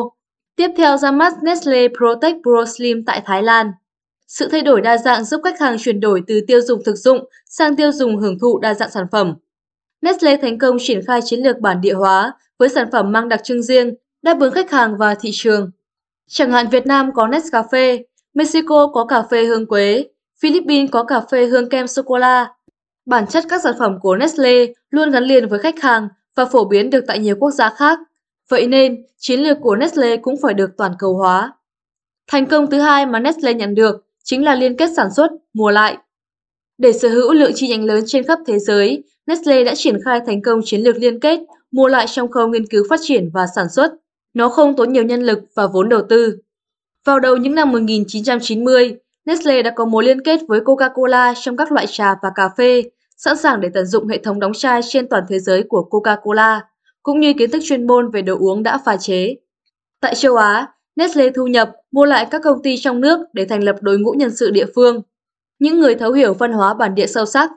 Tiếp 0.56 0.70
theo 0.78 0.98
ra 0.98 1.12
mắt 1.12 1.34
Nestle 1.44 1.88
Protect 1.88 2.38
Pro 2.44 2.66
Slim 2.78 3.06
tại 3.06 3.22
Thái 3.26 3.44
Lan. 3.44 3.72
Sự 4.28 4.48
thay 4.48 4.62
đổi 4.62 4.82
đa 4.82 4.98
dạng 4.98 5.24
giúp 5.24 5.42
khách 5.44 5.60
hàng 5.60 5.78
chuyển 5.80 6.00
đổi 6.00 6.24
từ 6.28 6.42
tiêu 6.48 6.62
dùng 6.62 6.84
thực 6.84 6.96
dụng 6.96 7.30
sang 7.50 7.76
tiêu 7.76 7.92
dùng 7.92 8.18
hưởng 8.18 8.40
thụ 8.40 8.60
đa 8.60 8.74
dạng 8.74 8.90
sản 8.90 9.06
phẩm. 9.12 9.36
Nestle 10.02 10.38
thành 10.38 10.58
công 10.58 10.78
triển 10.80 11.06
khai 11.06 11.20
chiến 11.26 11.40
lược 11.40 11.60
bản 11.60 11.82
địa 11.82 11.94
hóa 11.94 12.34
với 12.60 12.70
sản 12.70 12.88
phẩm 12.92 13.12
mang 13.12 13.30
đặc 13.30 13.42
trưng 13.44 13.64
riêng, 13.64 13.94
đáp 14.22 14.40
ứng 14.40 14.54
khách 14.54 14.72
hàng 14.72 14.98
và 14.98 15.16
thị 15.16 15.30
trường. 15.34 15.72
Chẳng 16.30 16.52
hạn 16.52 16.68
Việt 16.72 16.88
Nam 16.88 17.12
có 17.14 17.28
Nescafe, 17.28 18.04
Mexico 18.34 18.88
có 18.88 19.06
cà 19.06 19.22
phê 19.22 19.46
hương 19.46 19.66
quế, 19.66 20.06
Philippines 20.42 20.92
có 20.92 21.04
cà 21.04 21.22
phê 21.32 21.46
hương 21.46 21.70
kem 21.70 21.88
sô-cô-la. 21.88 22.54
Bản 23.06 23.28
chất 23.28 23.44
các 23.50 23.62
sản 23.64 23.74
phẩm 23.80 24.00
của 24.02 24.16
Nestle 24.16 24.66
luôn 24.90 25.12
gắn 25.12 25.24
liền 25.24 25.48
với 25.48 25.60
khách 25.60 25.82
hàng 25.82 26.08
và 26.36 26.46
phổ 26.46 26.66
biến 26.66 26.90
được 26.90 27.04
tại 27.08 27.20
nhiều 27.20 27.36
quốc 27.40 27.52
gia 27.52 27.70
khác. 27.70 28.00
Vậy 28.50 28.68
nên, 28.68 29.06
chiến 29.18 29.40
lược 29.40 29.58
của 29.62 29.76
Nestle 29.76 30.18
cũng 30.18 30.36
phải 30.42 30.54
được 30.54 30.70
toàn 30.78 30.92
cầu 31.00 31.14
hóa. 31.14 31.54
Thành 32.28 32.46
công 32.46 32.70
thứ 32.70 32.80
hai 32.80 33.06
mà 33.06 33.20
Nestle 33.20 33.54
nhận 33.54 33.76
được 33.76 34.06
chính 34.26 34.44
là 34.44 34.56
liên 34.56 34.78
kết 34.78 34.90
sản 34.96 35.08
xuất, 35.16 35.32
mua 35.54 35.70
lại. 35.70 35.98
Để 36.78 36.92
sở 36.92 37.10
hữu 37.10 37.34
lượng 37.34 37.52
chi 37.56 37.68
nhánh 37.68 37.86
lớn 37.86 38.04
trên 38.08 38.24
khắp 38.24 38.40
thế 38.48 38.60
giới, 38.60 39.04
Nestle 39.28 39.64
đã 39.64 39.76
triển 39.76 39.98
khai 40.06 40.20
thành 40.26 40.42
công 40.42 40.60
chiến 40.66 40.82
lược 40.82 40.98
liên 40.98 41.20
kết, 41.20 41.40
mua 41.72 41.88
lại 41.88 42.06
trong 42.08 42.32
khâu 42.32 42.48
nghiên 42.48 42.68
cứu 42.68 42.84
phát 42.90 43.00
triển 43.04 43.30
và 43.34 43.46
sản 43.56 43.66
xuất. 43.70 43.92
Nó 44.34 44.50
không 44.50 44.76
tốn 44.76 44.94
nhiều 44.94 45.04
nhân 45.04 45.22
lực 45.22 45.40
và 45.56 45.68
vốn 45.68 45.90
đầu 45.90 46.02
tư. 46.10 46.38
Vào 47.06 47.20
đầu 47.20 47.38
những 47.38 47.56
năm 47.56 47.72
1990, 47.72 48.96
Nestle 49.26 49.62
đã 49.62 49.72
có 49.76 49.86
mối 49.86 50.04
liên 50.04 50.22
kết 50.22 50.40
với 50.48 50.60
Coca-Cola 50.60 51.34
trong 51.42 51.58
các 51.58 51.72
loại 51.72 51.88
trà 51.88 52.16
và 52.22 52.32
cà 52.36 52.50
phê, 52.58 52.84
sẵn 53.18 53.38
sàng 53.38 53.62
để 53.62 53.70
tận 53.74 53.86
dụng 53.86 54.08
hệ 54.08 54.18
thống 54.18 54.40
đóng 54.40 54.54
chai 54.54 54.82
trên 54.90 55.08
toàn 55.10 55.24
thế 55.30 55.40
giới 55.40 55.64
của 55.64 55.88
Coca-Cola, 55.92 56.60
cũng 57.04 57.20
như 57.20 57.34
kiến 57.34 57.52
thức 57.52 57.60
chuyên 57.64 57.88
môn 57.88 58.12
về 58.12 58.22
đồ 58.22 58.38
uống 58.40 58.64
đã 58.64 58.78
pha 58.86 58.98
chế. 58.98 59.36
Tại 60.02 60.16
châu 60.16 60.36
Á, 60.36 60.68
Nestle 60.96 61.30
thu 61.30 61.48
nhập, 61.48 61.72
mua 61.92 62.06
lại 62.06 62.28
các 62.32 62.42
công 62.44 62.64
ty 62.64 62.78
trong 62.78 63.02
nước 63.02 63.20
để 63.34 63.46
thành 63.46 63.64
lập 63.64 63.76
đối 63.82 64.00
ngũ 64.00 64.12
nhân 64.12 64.36
sự 64.36 64.52
địa 64.52 64.66
phương. 64.76 65.02
Những 65.60 65.80
người 65.80 65.96
thấu 65.96 66.12
hiểu 66.12 66.34
văn 66.34 66.52
hóa 66.54 66.74
bản 66.74 66.96
địa 66.96 67.08
sâu 67.08 67.26
sắc. 67.26 67.52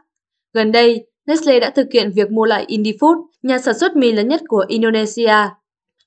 Gần 0.55 0.73
đây, 0.73 1.07
Nestle 1.27 1.61
đã 1.61 1.71
thực 1.71 1.87
hiện 1.93 2.13
việc 2.15 2.31
mua 2.31 2.45
lại 2.45 2.67
Indifood, 2.69 3.25
nhà 3.43 3.59
sản 3.59 3.79
xuất 3.79 3.97
mì 3.97 4.13
lớn 4.13 4.29
nhất 4.29 4.43
của 4.49 4.65
Indonesia. 4.69 5.35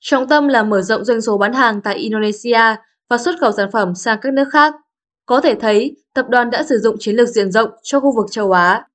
Trọng 0.00 0.28
tâm 0.28 0.48
là 0.48 0.62
mở 0.62 0.82
rộng 0.82 1.04
doanh 1.04 1.20
số 1.20 1.38
bán 1.38 1.52
hàng 1.52 1.80
tại 1.84 1.94
Indonesia 1.94 2.76
và 3.10 3.18
xuất 3.18 3.34
khẩu 3.40 3.52
sản 3.52 3.70
phẩm 3.72 3.94
sang 3.94 4.18
các 4.22 4.32
nước 4.32 4.48
khác. 4.52 4.74
Có 5.26 5.40
thể 5.40 5.54
thấy, 5.54 5.96
tập 6.14 6.26
đoàn 6.28 6.50
đã 6.50 6.62
sử 6.62 6.78
dụng 6.78 6.96
chiến 7.00 7.16
lược 7.16 7.28
diện 7.28 7.52
rộng 7.52 7.70
cho 7.82 8.00
khu 8.00 8.16
vực 8.16 8.26
châu 8.30 8.52
Á. 8.52 8.86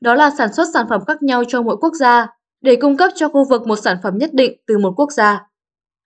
Đó 0.00 0.14
là 0.14 0.30
sản 0.38 0.52
xuất 0.52 0.64
sản 0.74 0.86
phẩm 0.88 1.04
khác 1.06 1.22
nhau 1.22 1.44
cho 1.48 1.62
mỗi 1.62 1.76
quốc 1.76 1.94
gia, 1.94 2.26
để 2.60 2.76
cung 2.76 2.96
cấp 2.96 3.10
cho 3.16 3.28
khu 3.28 3.44
vực 3.48 3.66
một 3.66 3.76
sản 3.76 3.96
phẩm 4.02 4.18
nhất 4.18 4.30
định 4.34 4.52
từ 4.66 4.78
một 4.78 4.92
quốc 4.96 5.12
gia. 5.12 5.46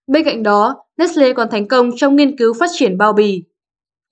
Bên 0.07 0.25
cạnh 0.25 0.42
đó, 0.42 0.84
Nestle 0.96 1.33
còn 1.33 1.48
thành 1.50 1.68
công 1.68 1.90
trong 1.96 2.16
nghiên 2.16 2.37
cứu 2.37 2.54
phát 2.54 2.70
triển 2.72 2.98
bao 2.98 3.12
bì. 3.12 3.44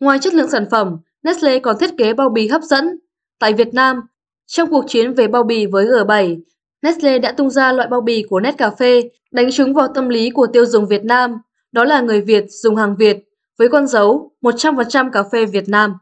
Ngoài 0.00 0.18
chất 0.18 0.34
lượng 0.34 0.50
sản 0.50 0.66
phẩm, 0.70 0.96
Nestle 1.22 1.58
còn 1.58 1.78
thiết 1.78 1.90
kế 1.98 2.12
bao 2.12 2.28
bì 2.28 2.48
hấp 2.48 2.62
dẫn. 2.62 2.98
Tại 3.38 3.52
Việt 3.52 3.74
Nam, 3.74 4.00
trong 4.46 4.70
cuộc 4.70 4.84
chiến 4.88 5.14
về 5.14 5.28
bao 5.28 5.42
bì 5.42 5.66
với 5.66 5.86
G7, 5.86 6.40
Nestle 6.82 7.18
đã 7.18 7.32
tung 7.32 7.50
ra 7.50 7.72
loại 7.72 7.88
bao 7.88 8.00
bì 8.00 8.24
của 8.30 8.40
Nescafe 8.40 9.08
đánh 9.30 9.52
trúng 9.52 9.74
vào 9.74 9.88
tâm 9.94 10.08
lý 10.08 10.30
của 10.30 10.46
tiêu 10.46 10.66
dùng 10.66 10.86
Việt 10.86 11.04
Nam, 11.04 11.34
đó 11.72 11.84
là 11.84 12.00
người 12.00 12.20
Việt 12.20 12.44
dùng 12.48 12.76
hàng 12.76 12.96
Việt 12.96 13.16
với 13.58 13.68
con 13.68 13.86
dấu 13.86 14.32
100% 14.42 15.10
cà 15.10 15.22
phê 15.32 15.46
Việt 15.46 15.68
Nam. 15.68 15.94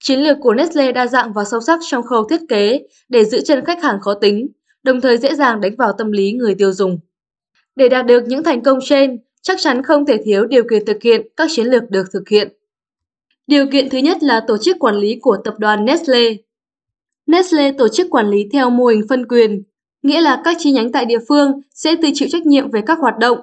Chiến 0.00 0.20
lược 0.20 0.36
của 0.40 0.54
Nestle 0.54 0.92
đa 0.92 1.06
dạng 1.06 1.32
và 1.32 1.44
sâu 1.44 1.60
sắc 1.60 1.80
trong 1.82 2.02
khâu 2.02 2.24
thiết 2.28 2.40
kế 2.48 2.80
để 3.08 3.24
giữ 3.24 3.40
chân 3.40 3.64
khách 3.64 3.82
hàng 3.82 4.00
khó 4.00 4.14
tính, 4.14 4.48
đồng 4.82 5.00
thời 5.00 5.16
dễ 5.16 5.34
dàng 5.34 5.60
đánh 5.60 5.76
vào 5.78 5.92
tâm 5.92 6.12
lý 6.12 6.32
người 6.32 6.54
tiêu 6.54 6.72
dùng. 6.72 6.98
Để 7.76 7.88
đạt 7.88 8.06
được 8.06 8.22
những 8.26 8.42
thành 8.42 8.62
công 8.62 8.78
trên, 8.82 9.18
chắc 9.42 9.60
chắn 9.60 9.82
không 9.82 10.06
thể 10.06 10.16
thiếu 10.24 10.44
điều 10.44 10.62
kiện 10.70 10.84
thực 10.86 11.02
hiện 11.02 11.26
các 11.36 11.50
chiến 11.52 11.66
lược 11.66 11.90
được 11.90 12.04
thực 12.12 12.28
hiện. 12.28 12.48
Điều 13.46 13.66
kiện 13.66 13.88
thứ 13.88 13.98
nhất 13.98 14.22
là 14.22 14.40
tổ 14.46 14.58
chức 14.58 14.76
quản 14.78 14.96
lý 14.96 15.18
của 15.22 15.36
tập 15.44 15.54
đoàn 15.58 15.84
Nestle. 15.84 16.34
Nestle 17.26 17.72
tổ 17.72 17.88
chức 17.88 18.06
quản 18.10 18.30
lý 18.30 18.48
theo 18.52 18.70
mô 18.70 18.86
hình 18.86 19.02
phân 19.08 19.28
quyền, 19.28 19.62
nghĩa 20.02 20.20
là 20.20 20.42
các 20.44 20.56
chi 20.60 20.72
nhánh 20.72 20.92
tại 20.92 21.04
địa 21.04 21.18
phương 21.28 21.60
sẽ 21.74 21.94
tự 22.02 22.08
chịu 22.14 22.28
trách 22.32 22.46
nhiệm 22.46 22.70
về 22.70 22.80
các 22.86 22.98
hoạt 22.98 23.18
động, 23.18 23.38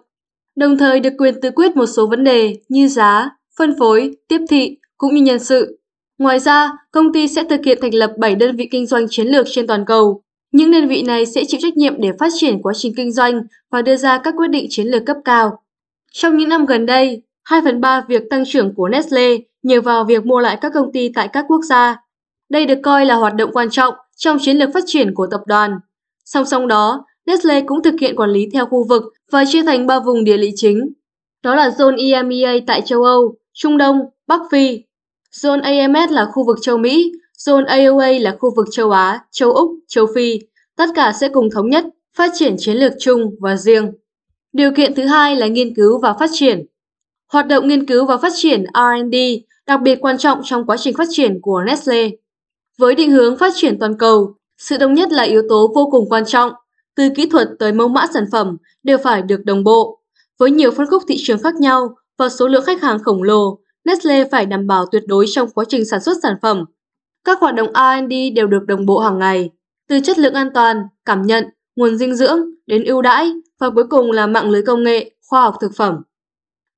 đồng 0.55 0.77
thời 0.77 0.99
được 0.99 1.13
quyền 1.17 1.41
tự 1.41 1.51
quyết 1.51 1.75
một 1.75 1.85
số 1.85 2.07
vấn 2.07 2.23
đề 2.23 2.55
như 2.69 2.87
giá, 2.87 3.29
phân 3.57 3.73
phối, 3.79 4.15
tiếp 4.27 4.39
thị 4.49 4.77
cũng 4.97 5.15
như 5.15 5.21
nhân 5.21 5.39
sự. 5.39 5.79
Ngoài 6.17 6.39
ra, 6.39 6.71
công 6.91 7.13
ty 7.13 7.27
sẽ 7.27 7.43
thực 7.49 7.65
hiện 7.65 7.77
thành 7.81 7.93
lập 7.93 8.13
7 8.17 8.35
đơn 8.35 8.55
vị 8.55 8.67
kinh 8.71 8.85
doanh 8.85 9.05
chiến 9.09 9.27
lược 9.27 9.47
trên 9.49 9.67
toàn 9.67 9.85
cầu. 9.85 10.21
Những 10.51 10.71
đơn 10.71 10.87
vị 10.87 11.03
này 11.03 11.25
sẽ 11.25 11.43
chịu 11.47 11.59
trách 11.63 11.77
nhiệm 11.77 12.01
để 12.01 12.09
phát 12.19 12.31
triển 12.39 12.61
quá 12.61 12.73
trình 12.75 12.93
kinh 12.97 13.11
doanh 13.11 13.41
và 13.71 13.81
đưa 13.81 13.95
ra 13.95 14.17
các 14.23 14.33
quyết 14.37 14.47
định 14.47 14.65
chiến 14.69 14.87
lược 14.87 15.05
cấp 15.05 15.17
cao. 15.25 15.59
Trong 16.17 16.37
những 16.37 16.49
năm 16.49 16.65
gần 16.65 16.85
đây, 16.85 17.21
2 17.43 17.61
phần 17.61 17.81
3 17.81 18.05
việc 18.07 18.23
tăng 18.29 18.43
trưởng 18.45 18.73
của 18.75 18.87
Nestle 18.87 19.37
nhờ 19.63 19.81
vào 19.81 20.03
việc 20.03 20.25
mua 20.25 20.39
lại 20.39 20.57
các 20.61 20.71
công 20.73 20.91
ty 20.93 21.11
tại 21.15 21.27
các 21.33 21.45
quốc 21.47 21.61
gia. 21.69 22.01
Đây 22.49 22.65
được 22.65 22.79
coi 22.83 23.05
là 23.05 23.15
hoạt 23.15 23.35
động 23.35 23.49
quan 23.53 23.69
trọng 23.69 23.93
trong 24.17 24.37
chiến 24.41 24.57
lược 24.57 24.69
phát 24.73 24.83
triển 24.87 25.13
của 25.13 25.27
tập 25.31 25.41
đoàn. 25.45 25.79
Song 26.25 26.45
song 26.45 26.67
đó, 26.67 27.05
Nestle 27.25 27.61
cũng 27.61 27.83
thực 27.83 27.95
hiện 28.01 28.15
quản 28.15 28.29
lý 28.29 28.49
theo 28.53 28.65
khu 28.65 28.87
vực 28.87 29.03
và 29.31 29.43
chia 29.47 29.63
thành 29.63 29.87
ba 29.87 29.99
vùng 29.99 30.23
địa 30.23 30.37
lý 30.37 30.51
chính. 30.55 30.93
Đó 31.43 31.55
là 31.55 31.69
Zone 31.69 32.13
EMEA 32.13 32.53
tại 32.67 32.81
châu 32.81 33.03
Âu, 33.03 33.35
Trung 33.53 33.77
Đông, 33.77 33.99
Bắc 34.27 34.41
Phi. 34.51 34.83
Zone 35.31 35.61
AMS 35.61 36.11
là 36.11 36.25
khu 36.25 36.45
vực 36.45 36.57
châu 36.61 36.77
Mỹ, 36.77 37.11
Zone 37.37 37.65
AOA 37.65 38.11
là 38.19 38.35
khu 38.39 38.55
vực 38.55 38.67
châu 38.71 38.91
Á, 38.91 39.19
châu 39.31 39.51
Úc, 39.51 39.71
châu 39.87 40.05
Phi, 40.15 40.39
tất 40.77 40.89
cả 40.95 41.13
sẽ 41.19 41.29
cùng 41.29 41.49
thống 41.49 41.69
nhất, 41.69 41.85
phát 42.17 42.31
triển 42.33 42.55
chiến 42.59 42.77
lược 42.77 42.93
chung 42.99 43.35
và 43.39 43.55
riêng. 43.55 43.91
Điều 44.55 44.71
kiện 44.71 44.95
thứ 44.95 45.05
hai 45.05 45.35
là 45.35 45.47
nghiên 45.47 45.75
cứu 45.75 45.99
và 45.99 46.13
phát 46.13 46.29
triển. 46.33 46.65
Hoạt 47.31 47.47
động 47.47 47.67
nghiên 47.67 47.85
cứu 47.85 48.05
và 48.05 48.17
phát 48.17 48.31
triển 48.35 48.63
R&D 48.73 49.15
đặc 49.67 49.79
biệt 49.81 49.99
quan 50.01 50.17
trọng 50.17 50.41
trong 50.43 50.65
quá 50.65 50.77
trình 50.77 50.95
phát 50.97 51.07
triển 51.11 51.39
của 51.41 51.61
Nestle. 51.61 52.09
Với 52.77 52.95
định 52.95 53.11
hướng 53.11 53.37
phát 53.37 53.53
triển 53.55 53.79
toàn 53.79 53.97
cầu, 53.97 54.33
sự 54.57 54.77
đồng 54.77 54.93
nhất 54.93 55.11
là 55.11 55.23
yếu 55.23 55.41
tố 55.49 55.71
vô 55.75 55.87
cùng 55.91 56.09
quan 56.09 56.25
trọng. 56.25 56.51
Từ 56.95 57.09
kỹ 57.15 57.29
thuật 57.29 57.47
tới 57.59 57.73
mẫu 57.73 57.87
mã 57.87 58.05
sản 58.13 58.25
phẩm 58.31 58.57
đều 58.83 58.97
phải 58.97 59.21
được 59.21 59.45
đồng 59.45 59.63
bộ. 59.63 59.99
Với 60.39 60.51
nhiều 60.51 60.71
phân 60.71 60.87
khúc 60.89 61.03
thị 61.07 61.15
trường 61.19 61.39
khác 61.43 61.55
nhau 61.55 61.95
và 62.17 62.29
số 62.29 62.47
lượng 62.47 62.65
khách 62.65 62.81
hàng 62.81 63.03
khổng 63.03 63.23
lồ, 63.23 63.59
Nestle 63.85 64.25
phải 64.31 64.45
đảm 64.45 64.67
bảo 64.67 64.85
tuyệt 64.91 65.03
đối 65.07 65.25
trong 65.27 65.49
quá 65.49 65.65
trình 65.69 65.85
sản 65.85 66.01
xuất 66.01 66.17
sản 66.23 66.35
phẩm. 66.41 66.65
Các 67.23 67.39
hoạt 67.39 67.55
động 67.55 67.73
R&D 67.73 68.13
đều 68.35 68.47
được 68.47 68.65
đồng 68.67 68.85
bộ 68.85 68.99
hàng 68.99 69.19
ngày, 69.19 69.49
từ 69.89 69.99
chất 69.99 70.19
lượng 70.19 70.33
an 70.33 70.49
toàn, 70.53 70.83
cảm 71.05 71.21
nhận, 71.21 71.45
nguồn 71.75 71.97
dinh 71.97 72.15
dưỡng 72.15 72.39
đến 72.67 72.83
ưu 72.83 73.01
đãi 73.01 73.31
và 73.59 73.69
cuối 73.69 73.83
cùng 73.89 74.11
là 74.11 74.27
mạng 74.27 74.49
lưới 74.49 74.61
công 74.61 74.83
nghệ, 74.83 75.11
khoa 75.29 75.41
học 75.41 75.55
thực 75.61 75.75
phẩm. 75.75 76.01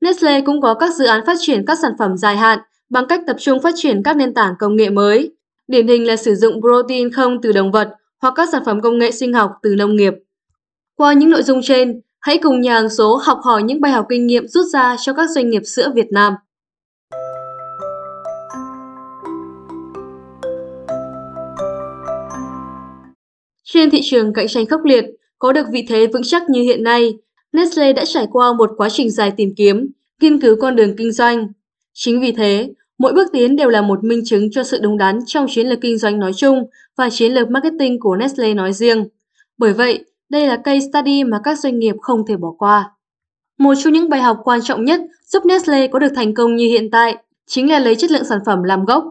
Nestle 0.02 0.42
cũng 0.42 0.62
có 0.62 0.74
các 0.74 0.96
dự 0.96 1.06
án 1.06 1.26
phát 1.26 1.38
triển 1.40 1.66
các 1.66 1.80
sản 1.82 1.92
phẩm 2.00 2.18
dài 2.18 2.38
hạn 2.38 2.60
bằng 2.90 3.08
cách 3.08 3.22
tập 3.28 3.36
trung 3.40 3.62
phát 3.62 3.74
triển 3.76 4.04
các 4.04 4.18
nền 4.18 4.34
tảng 4.34 4.54
công 4.60 4.76
nghệ 4.76 4.90
mới, 4.90 5.32
điển 5.68 5.88
hình 5.88 6.08
là 6.08 6.16
sử 6.16 6.36
dụng 6.36 6.62
protein 6.62 7.12
không 7.12 7.42
từ 7.42 7.52
động 7.52 7.72
vật 7.72 7.90
hoặc 8.22 8.34
các 8.38 8.50
sản 8.52 8.66
phẩm 8.66 8.82
công 8.82 8.98
nghệ 8.98 9.12
sinh 9.12 9.34
học 9.34 9.52
từ 9.64 9.76
nông 9.76 9.96
nghiệp. 9.96 10.14
Qua 10.96 11.14
những 11.14 11.30
nội 11.30 11.44
dung 11.44 11.62
trên, 11.64 12.02
hãy 12.20 12.38
cùng 12.38 12.62
nhà 12.62 12.74
hàng 12.74 12.90
số 12.90 13.16
học 13.16 13.40
hỏi 13.44 13.64
những 13.64 13.82
bài 13.82 13.92
học 13.92 14.06
kinh 14.10 14.28
nghiệm 14.28 14.48
rút 14.48 14.66
ra 14.74 14.96
cho 15.00 15.14
các 15.14 15.30
doanh 15.30 15.50
nghiệp 15.50 15.62
sữa 15.66 15.92
Việt 15.96 16.08
Nam. 16.12 16.34
Trên 23.74 23.90
thị 23.90 24.00
trường 24.04 24.34
cạnh 24.34 24.48
tranh 24.48 24.66
khốc 24.66 24.82
liệt, 24.86 25.06
có 25.40 25.54
được 25.54 25.66
vị 25.72 25.86
thế 25.90 26.08
vững 26.08 26.24
chắc 26.24 26.50
như 26.50 26.62
hiện 26.62 26.84
nay, 26.84 27.14
Nestle 27.54 27.94
đã 27.94 28.06
trải 28.06 28.28
qua 28.32 28.54
một 28.54 28.72
quá 28.78 28.90
trình 28.90 29.12
dài 29.12 29.32
tìm 29.38 29.54
kiếm, 29.58 29.88
nghiên 30.22 30.42
cứu 30.42 30.56
con 30.62 30.76
đường 30.76 30.96
kinh 30.98 31.12
doanh. 31.12 31.48
Chính 31.94 32.22
vì 32.22 32.32
thế, 32.32 32.74
mỗi 32.98 33.14
bước 33.14 33.28
tiến 33.34 33.56
đều 33.56 33.70
là 33.70 33.82
một 33.82 34.04
minh 34.04 34.22
chứng 34.26 34.52
cho 34.52 34.64
sự 34.64 34.80
đúng 34.82 34.98
đắn 34.98 35.20
trong 35.26 35.46
chiến 35.50 35.68
lược 35.68 35.82
kinh 35.82 35.98
doanh 35.98 36.20
nói 36.20 36.34
chung 36.34 36.70
và 36.96 37.10
chiến 37.10 37.34
lược 37.34 37.50
marketing 37.50 38.00
của 38.00 38.16
Nestle 38.16 38.54
nói 38.54 38.74
riêng. 38.74 39.08
Bởi 39.58 39.74
vậy, 39.74 40.06
đây 40.30 40.48
là 40.48 40.58
case 40.58 40.88
study 40.92 41.24
mà 41.24 41.40
các 41.44 41.60
doanh 41.60 41.80
nghiệp 41.80 41.96
không 42.02 42.26
thể 42.28 42.38
bỏ 42.38 42.52
qua. 42.58 42.92
Một 43.58 43.74
trong 43.84 43.94
những 43.94 44.10
bài 44.10 44.22
học 44.22 44.38
quan 44.44 44.60
trọng 44.64 44.86
nhất 44.86 45.02
giúp 45.26 45.46
Nestle 45.46 45.88
có 45.88 46.00
được 46.00 46.12
thành 46.16 46.34
công 46.34 46.56
như 46.56 46.66
hiện 46.66 46.92
tại 46.92 47.18
chính 47.48 47.72
là 47.72 47.80
lấy 47.80 47.96
chất 47.96 48.12
lượng 48.12 48.26
sản 48.26 48.40
phẩm 48.46 48.64
làm 48.64 48.86
gốc. 48.86 49.04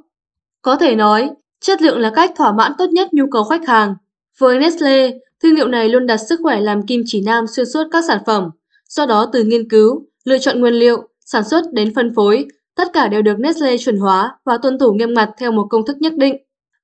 Có 0.63 0.77
thể 0.77 0.95
nói, 0.95 1.31
chất 1.61 1.83
lượng 1.83 1.99
là 1.99 2.13
cách 2.15 2.33
thỏa 2.37 2.53
mãn 2.53 2.73
tốt 2.79 2.87
nhất 2.91 3.09
nhu 3.13 3.25
cầu 3.31 3.45
khách 3.45 3.67
hàng. 3.67 3.95
Với 4.39 4.59
Nestle, 4.59 5.11
thương 5.43 5.57
hiệu 5.57 5.69
này 5.69 5.89
luôn 5.89 6.07
đặt 6.07 6.17
sức 6.17 6.41
khỏe 6.43 6.61
làm 6.61 6.87
kim 6.87 7.03
chỉ 7.07 7.21
nam 7.21 7.45
xuyên 7.47 7.67
suốt 7.67 7.85
các 7.93 8.05
sản 8.09 8.19
phẩm. 8.27 8.51
Do 8.89 9.07
đó 9.07 9.31
từ 9.33 9.45
nghiên 9.45 9.69
cứu, 9.69 10.07
lựa 10.25 10.39
chọn 10.39 10.61
nguyên 10.61 10.75
liệu, 10.75 11.09
sản 11.25 11.45
xuất 11.45 11.73
đến 11.73 11.95
phân 11.95 12.15
phối, 12.15 12.47
tất 12.77 12.89
cả 12.93 13.09
đều 13.09 13.23
được 13.23 13.39
Nestle 13.39 13.77
chuẩn 13.77 13.97
hóa 13.97 14.39
và 14.45 14.59
tuân 14.59 14.79
thủ 14.79 14.93
nghiêm 14.93 15.15
ngặt 15.15 15.31
theo 15.39 15.53
một 15.53 15.67
công 15.71 15.87
thức 15.87 15.97
nhất 16.01 16.13
định. 16.17 16.37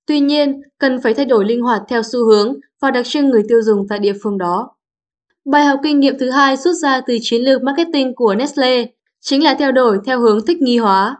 Tuy 0.06 0.20
nhiên, 0.20 0.60
cần 0.78 1.00
phải 1.02 1.14
thay 1.14 1.26
đổi 1.26 1.44
linh 1.44 1.62
hoạt 1.62 1.82
theo 1.88 2.02
xu 2.02 2.26
hướng 2.26 2.54
và 2.80 2.90
đặc 2.90 3.06
trưng 3.06 3.30
người 3.30 3.42
tiêu 3.48 3.62
dùng 3.62 3.88
tại 3.88 3.98
địa 3.98 4.12
phương 4.22 4.38
đó. 4.38 4.70
Bài 5.44 5.64
học 5.64 5.80
kinh 5.82 6.00
nghiệm 6.00 6.18
thứ 6.18 6.30
hai 6.30 6.56
rút 6.56 6.74
ra 6.74 7.00
từ 7.06 7.18
chiến 7.22 7.42
lược 7.42 7.62
marketing 7.62 8.14
của 8.14 8.34
Nestle 8.34 8.86
chính 9.20 9.44
là 9.44 9.54
theo 9.54 9.72
đổi 9.72 9.98
theo 10.04 10.20
hướng 10.20 10.46
thích 10.46 10.62
nghi 10.62 10.78
hóa. 10.78 11.16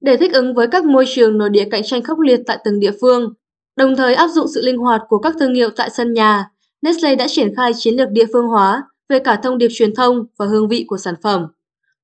Để 0.00 0.16
thích 0.16 0.32
ứng 0.32 0.54
với 0.54 0.66
các 0.66 0.84
môi 0.84 1.04
trường 1.08 1.38
nội 1.38 1.50
địa 1.50 1.64
cạnh 1.70 1.82
tranh 1.84 2.02
khốc 2.02 2.18
liệt 2.18 2.40
tại 2.46 2.58
từng 2.64 2.80
địa 2.80 2.92
phương, 3.00 3.32
đồng 3.76 3.96
thời 3.96 4.14
áp 4.14 4.28
dụng 4.28 4.46
sự 4.54 4.60
linh 4.62 4.78
hoạt 4.78 5.02
của 5.08 5.18
các 5.18 5.34
thương 5.40 5.54
hiệu 5.54 5.70
tại 5.76 5.90
sân 5.90 6.12
nhà, 6.12 6.50
Nestle 6.82 7.14
đã 7.14 7.28
triển 7.28 7.54
khai 7.56 7.72
chiến 7.76 7.94
lược 7.94 8.08
địa 8.10 8.26
phương 8.32 8.46
hóa 8.46 8.82
về 9.08 9.18
cả 9.18 9.36
thông 9.36 9.58
điệp 9.58 9.68
truyền 9.70 9.94
thông 9.94 10.26
và 10.36 10.46
hương 10.46 10.68
vị 10.68 10.84
của 10.88 10.98
sản 10.98 11.14
phẩm. 11.22 11.46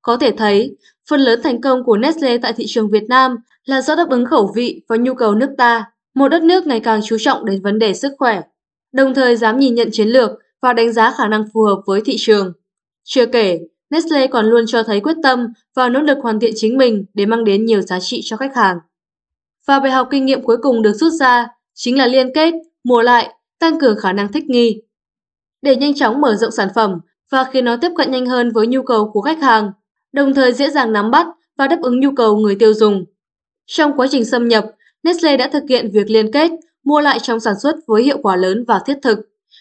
Có 0.02 0.16
thể 0.16 0.30
thấy, 0.30 0.76
phần 1.08 1.20
lớn 1.20 1.40
thành 1.42 1.60
công 1.60 1.84
của 1.84 1.96
Nestle 1.96 2.38
tại 2.38 2.52
thị 2.52 2.64
trường 2.68 2.90
Việt 2.90 3.04
Nam 3.08 3.36
là 3.64 3.80
do 3.80 3.94
đáp 3.94 4.08
ứng 4.10 4.26
khẩu 4.26 4.52
vị 4.54 4.82
và 4.88 4.96
nhu 4.96 5.14
cầu 5.14 5.34
nước 5.34 5.50
ta, 5.58 5.84
một 6.14 6.28
đất 6.28 6.42
nước 6.42 6.66
ngày 6.66 6.80
càng 6.80 7.00
chú 7.04 7.16
trọng 7.20 7.44
đến 7.44 7.62
vấn 7.62 7.78
đề 7.78 7.94
sức 7.94 8.12
khỏe, 8.18 8.42
đồng 8.92 9.14
thời 9.14 9.36
dám 9.36 9.58
nhìn 9.58 9.74
nhận 9.74 9.88
chiến 9.92 10.08
lược 10.08 10.30
và 10.62 10.72
đánh 10.72 10.92
giá 10.92 11.10
khả 11.10 11.28
năng 11.28 11.44
phù 11.54 11.62
hợp 11.62 11.80
với 11.86 12.00
thị 12.04 12.14
trường. 12.18 12.52
Chưa 13.04 13.26
kể, 13.26 13.58
Nestle 13.90 14.26
còn 14.26 14.46
luôn 14.46 14.64
cho 14.66 14.82
thấy 14.82 15.00
quyết 15.00 15.16
tâm 15.22 15.46
và 15.76 15.88
nỗ 15.88 16.00
lực 16.00 16.18
hoàn 16.22 16.40
thiện 16.40 16.52
chính 16.56 16.78
mình 16.78 17.04
để 17.14 17.26
mang 17.26 17.44
đến 17.44 17.66
nhiều 17.66 17.80
giá 17.80 18.00
trị 18.00 18.20
cho 18.24 18.36
khách 18.36 18.56
hàng. 18.56 18.78
Và 19.66 19.80
bài 19.80 19.92
học 19.92 20.08
kinh 20.10 20.26
nghiệm 20.26 20.42
cuối 20.42 20.56
cùng 20.62 20.82
được 20.82 20.92
rút 20.92 21.12
ra 21.12 21.48
chính 21.78 21.98
là 21.98 22.06
liên 22.06 22.30
kết, 22.34 22.54
mua 22.84 23.02
lại, 23.02 23.34
tăng 23.58 23.78
cường 23.78 23.96
khả 24.00 24.12
năng 24.12 24.32
thích 24.32 24.44
nghi. 24.46 24.82
Để 25.62 25.76
nhanh 25.76 25.94
chóng 25.94 26.20
mở 26.20 26.34
rộng 26.34 26.50
sản 26.50 26.68
phẩm 26.74 27.00
và 27.30 27.44
khiến 27.44 27.64
nó 27.64 27.76
tiếp 27.76 27.92
cận 27.96 28.10
nhanh 28.10 28.26
hơn 28.26 28.50
với 28.52 28.66
nhu 28.66 28.82
cầu 28.82 29.10
của 29.12 29.20
khách 29.20 29.40
hàng, 29.40 29.70
đồng 30.12 30.34
thời 30.34 30.52
dễ 30.52 30.70
dàng 30.70 30.92
nắm 30.92 31.10
bắt 31.10 31.26
và 31.58 31.66
đáp 31.66 31.78
ứng 31.82 32.00
nhu 32.00 32.10
cầu 32.16 32.36
người 32.36 32.56
tiêu 32.56 32.74
dùng. 32.74 33.04
Trong 33.66 33.96
quá 33.96 34.06
trình 34.10 34.24
xâm 34.24 34.48
nhập, 34.48 34.66
Nestle 35.02 35.36
đã 35.36 35.48
thực 35.52 35.62
hiện 35.68 35.90
việc 35.92 36.10
liên 36.10 36.32
kết, 36.32 36.50
mua 36.84 37.00
lại 37.00 37.18
trong 37.22 37.40
sản 37.40 37.54
xuất 37.62 37.76
với 37.86 38.02
hiệu 38.02 38.18
quả 38.22 38.36
lớn 38.36 38.64
và 38.68 38.80
thiết 38.86 38.98
thực. 39.02 39.18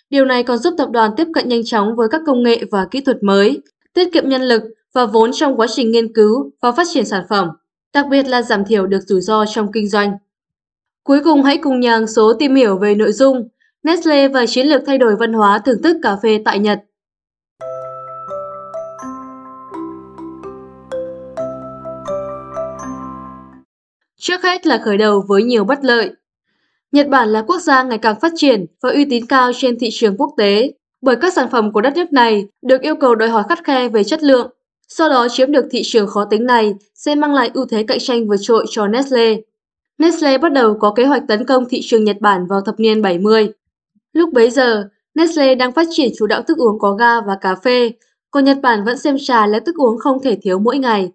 Điều 0.10 0.26
này 0.26 0.44
còn 0.44 0.58
giúp 0.58 0.74
tập 0.78 0.90
đoàn 0.92 1.12
tiếp 1.18 1.28
cận 1.34 1.50
nhanh 1.50 1.64
chóng 1.64 1.96
với 1.96 2.08
các 2.12 2.22
công 2.26 2.44
nghệ 2.44 2.64
và 2.72 2.88
kỹ 2.92 3.02
thuật 3.02 3.24
mới, 3.24 3.62
tiết 3.94 4.14
kiệm 4.14 4.30
nhân 4.30 4.42
lực 4.42 4.64
và 4.94 5.06
vốn 5.06 5.32
trong 5.34 5.58
quá 5.58 5.68
trình 5.76 5.92
nghiên 5.92 6.14
cứu 6.14 6.52
và 6.62 6.72
phát 6.72 6.88
triển 6.94 7.06
sản 7.06 7.24
phẩm, 7.30 7.50
đặc 7.94 8.06
biệt 8.10 8.28
là 8.28 8.42
giảm 8.42 8.66
thiểu 8.66 8.88
được 8.88 9.00
rủi 9.08 9.22
ro 9.22 9.46
trong 9.46 9.72
kinh 9.72 9.90
doanh. 9.90 10.12
Cuối 11.08 11.22
cùng 11.24 11.44
hãy 11.44 11.58
cùng 11.58 11.80
nhà 11.80 11.92
hàng 11.92 12.08
số 12.08 12.34
tìm 12.34 12.56
hiểu 12.56 12.78
về 12.78 12.96
nội 12.96 13.12
dung 13.12 13.50
Nestle 13.84 14.28
và 14.28 14.46
chiến 14.46 14.68
lược 14.68 14.82
thay 14.88 14.98
đổi 14.98 15.16
văn 15.16 15.34
hóa 15.34 15.60
thưởng 15.60 15.82
thức 15.84 15.98
cà 16.04 16.16
phê 16.24 16.42
tại 16.46 16.60
Nhật. 16.60 16.80
Trước 24.18 24.44
hết 24.44 24.68
là 24.68 24.82
khởi 24.86 24.98
đầu 24.98 25.24
với 25.28 25.44
nhiều 25.44 25.64
bất 25.64 25.80
lợi. 25.82 26.12
Nhật 26.92 27.08
Bản 27.08 27.30
là 27.30 27.42
quốc 27.42 27.60
gia 27.60 27.84
ngày 27.84 27.98
càng 27.98 28.20
phát 28.20 28.32
triển 28.36 28.66
và 28.82 28.90
uy 28.90 29.06
tín 29.10 29.26
cao 29.26 29.52
trên 29.56 29.80
thị 29.80 29.90
trường 29.92 30.18
quốc 30.18 30.34
tế, 30.38 30.74
bởi 31.02 31.16
các 31.16 31.34
sản 31.34 31.50
phẩm 31.52 31.72
của 31.72 31.82
đất 31.82 31.94
nước 31.96 32.14
này 32.14 32.48
được 32.62 32.82
yêu 32.82 32.96
cầu 32.96 33.16
đòi 33.16 33.30
hỏi 33.30 33.44
khắt 33.50 33.64
khe 33.64 33.90
về 33.90 34.04
chất 34.04 34.24
lượng. 34.24 34.52
Sau 34.88 35.10
đó 35.10 35.28
chiếm 35.30 35.52
được 35.52 35.66
thị 35.72 35.82
trường 35.86 36.08
khó 36.08 36.26
tính 36.26 36.46
này 36.46 36.74
sẽ 36.96 37.16
mang 37.16 37.34
lại 37.34 37.52
ưu 37.54 37.66
thế 37.66 37.84
cạnh 37.84 38.00
tranh 38.02 38.28
vượt 38.28 38.38
trội 38.42 38.66
cho 38.70 38.88
Nestle. 38.88 39.36
Nestle 39.98 40.38
bắt 40.38 40.52
đầu 40.52 40.78
có 40.80 40.94
kế 40.96 41.06
hoạch 41.06 41.24
tấn 41.28 41.46
công 41.46 41.66
thị 41.70 41.80
trường 41.84 42.04
Nhật 42.04 42.18
Bản 42.22 42.48
vào 42.48 42.62
thập 42.62 42.80
niên 42.80 43.02
70. 43.02 43.52
Lúc 44.14 44.34
bấy 44.34 44.50
giờ, 44.50 44.90
Nestle 45.16 45.56
đang 45.56 45.72
phát 45.72 45.88
triển 45.92 46.12
chủ 46.18 46.28
đạo 46.28 46.42
thức 46.42 46.58
uống 46.58 46.80
có 46.80 46.92
ga 46.92 47.22
và 47.22 47.38
cà 47.42 47.56
phê, 47.56 47.92
còn 48.32 48.46
Nhật 48.46 48.58
Bản 48.62 48.86
vẫn 48.86 48.98
xem 48.98 49.16
trà 49.20 49.48
là 49.48 49.60
thức 49.60 49.76
uống 49.76 49.98
không 49.98 50.24
thể 50.24 50.38
thiếu 50.42 50.60
mỗi 50.60 50.78
ngày. 50.78 51.12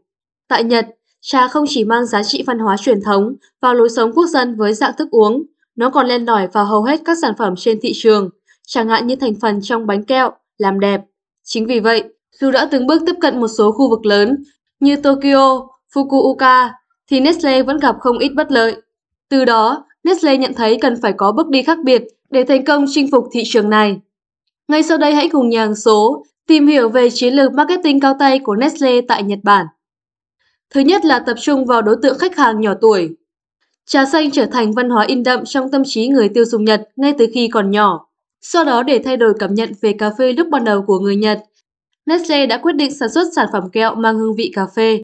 Tại 0.49 0.64
Nhật, 0.64 0.87
trà 1.21 1.49
không 1.49 1.64
chỉ 1.68 1.85
mang 1.85 2.07
giá 2.07 2.23
trị 2.23 2.45
văn 2.47 2.59
hóa 2.59 2.77
truyền 2.77 3.03
thống 3.03 3.35
vào 3.61 3.75
lối 3.75 3.88
sống 3.88 4.12
quốc 4.12 4.27
dân 4.27 4.57
với 4.57 4.75
dạng 4.75 4.92
thức 4.99 5.11
uống, 5.11 5.42
nó 5.77 5.90
còn 5.90 6.07
len 6.07 6.25
lỏi 6.25 6.49
vào 6.53 6.64
hầu 6.64 6.83
hết 6.83 7.01
các 7.05 7.18
sản 7.23 7.35
phẩm 7.38 7.55
trên 7.57 7.79
thị 7.83 7.92
trường, 7.95 8.31
chẳng 8.66 8.88
hạn 8.88 9.07
như 9.07 9.16
thành 9.16 9.35
phần 9.40 9.61
trong 9.62 9.87
bánh 9.87 10.05
kẹo, 10.05 10.31
làm 10.59 10.81
đẹp. 10.81 11.01
Chính 11.45 11.66
vì 11.66 11.81
vậy, 11.81 12.05
dù 12.40 12.51
đã 12.51 12.68
từng 12.71 12.87
bước 12.87 13.03
tiếp 13.07 13.14
cận 13.21 13.40
một 13.40 13.49
số 13.49 13.73
khu 13.73 13.90
vực 13.90 14.07
lớn 14.07 14.42
như 14.81 14.97
Tokyo, 14.97 15.68
Fukuoka, 15.95 16.71
thì 17.12 17.20
Nestle 17.20 17.62
vẫn 17.62 17.79
gặp 17.79 17.96
không 18.01 18.18
ít 18.18 18.29
bất 18.29 18.53
lợi. 18.53 18.77
Từ 19.29 19.44
đó, 19.44 19.85
Nestle 20.05 20.37
nhận 20.37 20.55
thấy 20.55 20.79
cần 20.81 20.94
phải 21.03 21.12
có 21.16 21.33
bước 21.33 21.48
đi 21.48 21.62
khác 21.62 21.79
biệt 21.85 22.03
để 22.31 22.44
thành 22.44 22.64
công 22.64 22.85
chinh 22.88 23.11
phục 23.11 23.25
thị 23.33 23.42
trường 23.46 23.70
này. 23.70 24.01
Ngay 24.68 24.83
sau 24.83 24.98
đây 24.98 25.14
hãy 25.14 25.29
cùng 25.29 25.48
nhà 25.48 25.61
hàng 25.61 25.75
số 25.75 26.25
tìm 26.46 26.66
hiểu 26.66 26.88
về 26.88 27.11
chiến 27.11 27.35
lược 27.35 27.53
marketing 27.53 28.01
cao 28.01 28.14
tay 28.18 28.38
của 28.38 28.55
Nestle 28.55 29.01
tại 29.09 29.22
Nhật 29.22 29.38
Bản. 29.42 29.66
Thứ 30.70 30.81
nhất 30.81 31.05
là 31.05 31.18
tập 31.18 31.37
trung 31.40 31.66
vào 31.66 31.83
đối 31.83 31.96
tượng 32.03 32.18
khách 32.18 32.37
hàng 32.37 32.61
nhỏ 32.61 32.75
tuổi. 32.81 33.16
Trà 33.87 34.05
xanh 34.05 34.31
trở 34.31 34.46
thành 34.46 34.72
văn 34.72 34.90
hóa 34.90 35.05
in 35.05 35.22
đậm 35.22 35.44
trong 35.44 35.70
tâm 35.70 35.83
trí 35.87 36.09
người 36.09 36.29
tiêu 36.29 36.44
dùng 36.44 36.64
Nhật 36.64 36.88
ngay 36.96 37.14
từ 37.18 37.27
khi 37.35 37.48
còn 37.48 37.70
nhỏ. 37.70 38.07
Sau 38.40 38.64
đó 38.64 38.83
để 38.83 39.01
thay 39.05 39.16
đổi 39.16 39.35
cảm 39.38 39.55
nhận 39.55 39.72
về 39.81 39.92
cà 39.92 40.11
phê 40.18 40.33
lúc 40.33 40.48
ban 40.51 40.64
đầu 40.64 40.83
của 40.83 40.98
người 40.98 41.16
Nhật, 41.16 41.42
Nestle 42.07 42.46
đã 42.46 42.59
quyết 42.59 42.72
định 42.72 42.94
sản 42.94 43.09
xuất 43.11 43.25
sản 43.37 43.48
phẩm 43.53 43.70
kẹo 43.70 43.94
mang 43.94 44.18
hương 44.18 44.35
vị 44.37 44.51
cà 44.55 44.66
phê. 44.77 45.03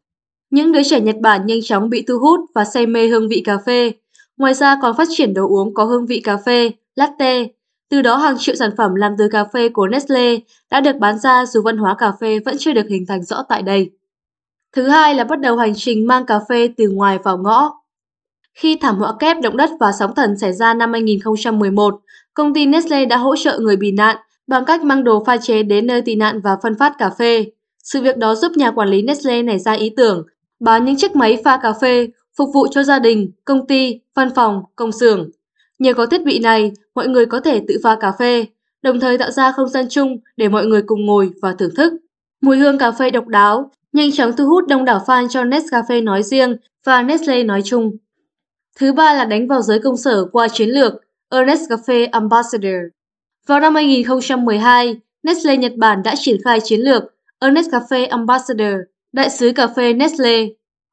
Những 0.50 0.72
đứa 0.72 0.82
trẻ 0.82 1.00
Nhật 1.00 1.16
Bản 1.20 1.46
nhanh 1.46 1.62
chóng 1.62 1.90
bị 1.90 2.04
thu 2.08 2.18
hút 2.18 2.40
và 2.54 2.64
say 2.64 2.86
mê 2.86 3.06
hương 3.06 3.28
vị 3.28 3.42
cà 3.44 3.58
phê. 3.66 3.92
Ngoài 4.36 4.54
ra 4.54 4.76
còn 4.82 4.96
phát 4.96 5.08
triển 5.10 5.34
đồ 5.34 5.48
uống 5.48 5.74
có 5.74 5.84
hương 5.84 6.06
vị 6.06 6.20
cà 6.24 6.36
phê, 6.36 6.70
latte. 6.94 7.44
Từ 7.90 8.02
đó 8.02 8.16
hàng 8.16 8.36
triệu 8.38 8.54
sản 8.54 8.70
phẩm 8.76 8.94
làm 8.94 9.12
từ 9.18 9.28
cà 9.28 9.44
phê 9.44 9.68
của 9.68 9.86
Nestle 9.86 10.38
đã 10.70 10.80
được 10.80 10.96
bán 10.96 11.18
ra 11.18 11.46
dù 11.46 11.62
văn 11.62 11.76
hóa 11.76 11.94
cà 11.98 12.12
phê 12.20 12.38
vẫn 12.44 12.56
chưa 12.58 12.72
được 12.72 12.86
hình 12.88 13.04
thành 13.08 13.22
rõ 13.22 13.42
tại 13.48 13.62
đây. 13.62 13.90
Thứ 14.76 14.88
hai 14.88 15.14
là 15.14 15.24
bắt 15.24 15.40
đầu 15.40 15.56
hành 15.56 15.72
trình 15.76 16.06
mang 16.06 16.26
cà 16.26 16.40
phê 16.48 16.68
từ 16.76 16.90
ngoài 16.90 17.18
vào 17.24 17.38
ngõ. 17.38 17.72
Khi 18.54 18.76
thảm 18.76 18.98
họa 18.98 19.12
kép 19.18 19.36
động 19.42 19.56
đất 19.56 19.70
và 19.80 19.92
sóng 19.98 20.14
thần 20.14 20.38
xảy 20.38 20.52
ra 20.52 20.74
năm 20.74 20.92
2011, 20.92 22.00
công 22.34 22.54
ty 22.54 22.66
Nestle 22.66 23.04
đã 23.04 23.16
hỗ 23.16 23.36
trợ 23.36 23.58
người 23.58 23.76
bị 23.76 23.92
nạn 23.92 24.16
bằng 24.46 24.64
cách 24.64 24.82
mang 24.82 25.04
đồ 25.04 25.24
pha 25.24 25.36
chế 25.36 25.62
đến 25.62 25.86
nơi 25.86 26.02
tị 26.02 26.14
nạn 26.14 26.40
và 26.40 26.56
phân 26.62 26.78
phát 26.78 26.92
cà 26.98 27.10
phê. 27.18 27.46
Sự 27.82 28.02
việc 28.02 28.16
đó 28.16 28.34
giúp 28.34 28.52
nhà 28.56 28.70
quản 28.70 28.88
lý 28.88 29.02
Nestle 29.02 29.42
nảy 29.42 29.58
ra 29.58 29.72
ý 29.72 29.90
tưởng 29.96 30.26
bán 30.60 30.84
những 30.84 30.96
chiếc 30.96 31.16
máy 31.16 31.38
pha 31.44 31.58
cà 31.62 31.72
phê 31.72 32.08
phục 32.36 32.50
vụ 32.54 32.66
cho 32.70 32.82
gia 32.82 32.98
đình, 32.98 33.32
công 33.44 33.66
ty, 33.66 34.00
văn 34.14 34.28
phòng, 34.34 34.62
công 34.76 34.92
xưởng. 34.92 35.30
Nhờ 35.78 35.94
có 35.94 36.06
thiết 36.06 36.24
bị 36.24 36.38
này, 36.38 36.72
mọi 36.94 37.08
người 37.08 37.26
có 37.26 37.40
thể 37.40 37.62
tự 37.68 37.76
pha 37.82 37.96
cà 38.00 38.12
phê, 38.18 38.46
đồng 38.82 39.00
thời 39.00 39.18
tạo 39.18 39.30
ra 39.30 39.52
không 39.52 39.68
gian 39.68 39.86
chung 39.90 40.16
để 40.36 40.48
mọi 40.48 40.66
người 40.66 40.82
cùng 40.82 41.06
ngồi 41.06 41.30
và 41.42 41.54
thưởng 41.58 41.74
thức. 41.76 41.92
Mùi 42.40 42.58
hương 42.58 42.78
cà 42.78 42.90
phê 42.90 43.10
độc 43.10 43.26
đáo 43.26 43.70
nhanh 43.92 44.12
chóng 44.12 44.36
thu 44.36 44.46
hút 44.46 44.64
đông 44.68 44.84
đảo 44.84 45.02
fan 45.06 45.28
cho 45.28 45.44
Nescafe 45.44 46.04
nói 46.04 46.22
riêng 46.22 46.56
và 46.84 47.02
Nestle 47.02 47.42
nói 47.42 47.62
chung. 47.64 47.96
Thứ 48.78 48.92
ba 48.92 49.14
là 49.14 49.24
đánh 49.24 49.48
vào 49.48 49.62
giới 49.62 49.78
công 49.78 49.96
sở 49.96 50.24
qua 50.32 50.48
chiến 50.48 50.68
lược 50.68 50.92
Ernest 51.30 51.70
Cafe 51.70 52.08
Ambassador. 52.12 52.76
Vào 53.46 53.60
năm 53.60 53.74
2012, 53.74 54.96
Nestle 55.22 55.56
Nhật 55.56 55.72
Bản 55.76 56.02
đã 56.02 56.14
triển 56.18 56.36
khai 56.44 56.60
chiến 56.64 56.80
lược 56.80 57.02
Ernest 57.40 57.68
Cafe 57.70 58.08
Ambassador, 58.08 58.74
đại 59.12 59.30
sứ 59.30 59.52
cà 59.52 59.66
phê 59.66 59.92
Nestle. 59.92 60.46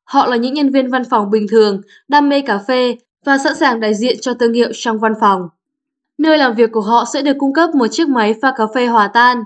Họ 0.03 0.27
là 0.27 0.35
những 0.35 0.53
nhân 0.53 0.69
viên 0.69 0.91
văn 0.91 1.03
phòng 1.09 1.31
bình 1.31 1.47
thường, 1.49 1.81
đam 2.07 2.29
mê 2.29 2.41
cà 2.41 2.57
phê 2.57 2.97
và 3.25 3.37
sẵn 3.37 3.55
sàng 3.55 3.79
đại 3.79 3.93
diện 3.93 4.17
cho 4.21 4.33
thương 4.33 4.53
hiệu 4.53 4.69
trong 4.73 4.99
văn 4.99 5.13
phòng. 5.21 5.41
Nơi 6.17 6.37
làm 6.37 6.55
việc 6.55 6.71
của 6.71 6.81
họ 6.81 7.05
sẽ 7.13 7.21
được 7.21 7.35
cung 7.39 7.53
cấp 7.53 7.75
một 7.75 7.87
chiếc 7.87 8.09
máy 8.09 8.35
pha 8.41 8.53
cà 8.57 8.63
phê 8.75 8.85
hòa 8.85 9.07
tan. 9.07 9.43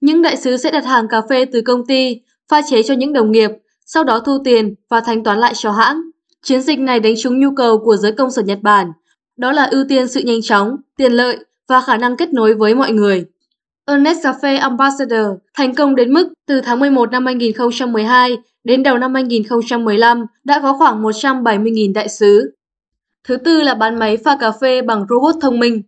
Những 0.00 0.22
đại 0.22 0.36
sứ 0.36 0.56
sẽ 0.56 0.70
đặt 0.70 0.84
hàng 0.84 1.08
cà 1.08 1.22
phê 1.30 1.44
từ 1.44 1.60
công 1.60 1.86
ty, 1.86 2.20
pha 2.48 2.62
chế 2.62 2.82
cho 2.82 2.94
những 2.94 3.12
đồng 3.12 3.32
nghiệp, 3.32 3.50
sau 3.86 4.04
đó 4.04 4.20
thu 4.20 4.38
tiền 4.44 4.74
và 4.88 5.00
thanh 5.00 5.24
toán 5.24 5.38
lại 5.38 5.52
cho 5.56 5.70
hãng. 5.70 6.02
Chiến 6.42 6.60
dịch 6.60 6.78
này 6.78 7.00
đánh 7.00 7.14
trúng 7.22 7.40
nhu 7.40 7.50
cầu 7.56 7.78
của 7.78 7.96
giới 7.96 8.12
công 8.12 8.30
sở 8.30 8.42
Nhật 8.42 8.58
Bản, 8.62 8.92
đó 9.36 9.52
là 9.52 9.64
ưu 9.64 9.84
tiên 9.88 10.08
sự 10.08 10.20
nhanh 10.20 10.42
chóng, 10.42 10.76
tiện 10.96 11.12
lợi 11.12 11.38
và 11.68 11.80
khả 11.80 11.96
năng 11.96 12.16
kết 12.16 12.32
nối 12.32 12.54
với 12.54 12.74
mọi 12.74 12.92
người. 12.92 13.24
Ernest 13.86 14.18
Cafe 14.22 14.60
Ambassador 14.60 15.26
thành 15.54 15.74
công 15.74 15.94
đến 15.94 16.12
mức 16.12 16.32
từ 16.46 16.60
tháng 16.60 16.80
11 16.80 17.10
năm 17.10 17.26
2012 17.26 18.36
đến 18.64 18.82
đầu 18.82 18.98
năm 18.98 19.14
2015 19.14 20.26
đã 20.44 20.60
có 20.62 20.72
khoảng 20.78 21.02
170.000 21.02 21.92
đại 21.92 22.08
sứ. 22.08 22.54
Thứ 23.28 23.36
tư 23.36 23.62
là 23.62 23.74
bán 23.74 23.98
máy 23.98 24.16
pha 24.16 24.36
cà 24.36 24.50
phê 24.60 24.82
bằng 24.82 25.06
robot 25.08 25.34
thông 25.40 25.60
minh. 25.60 25.82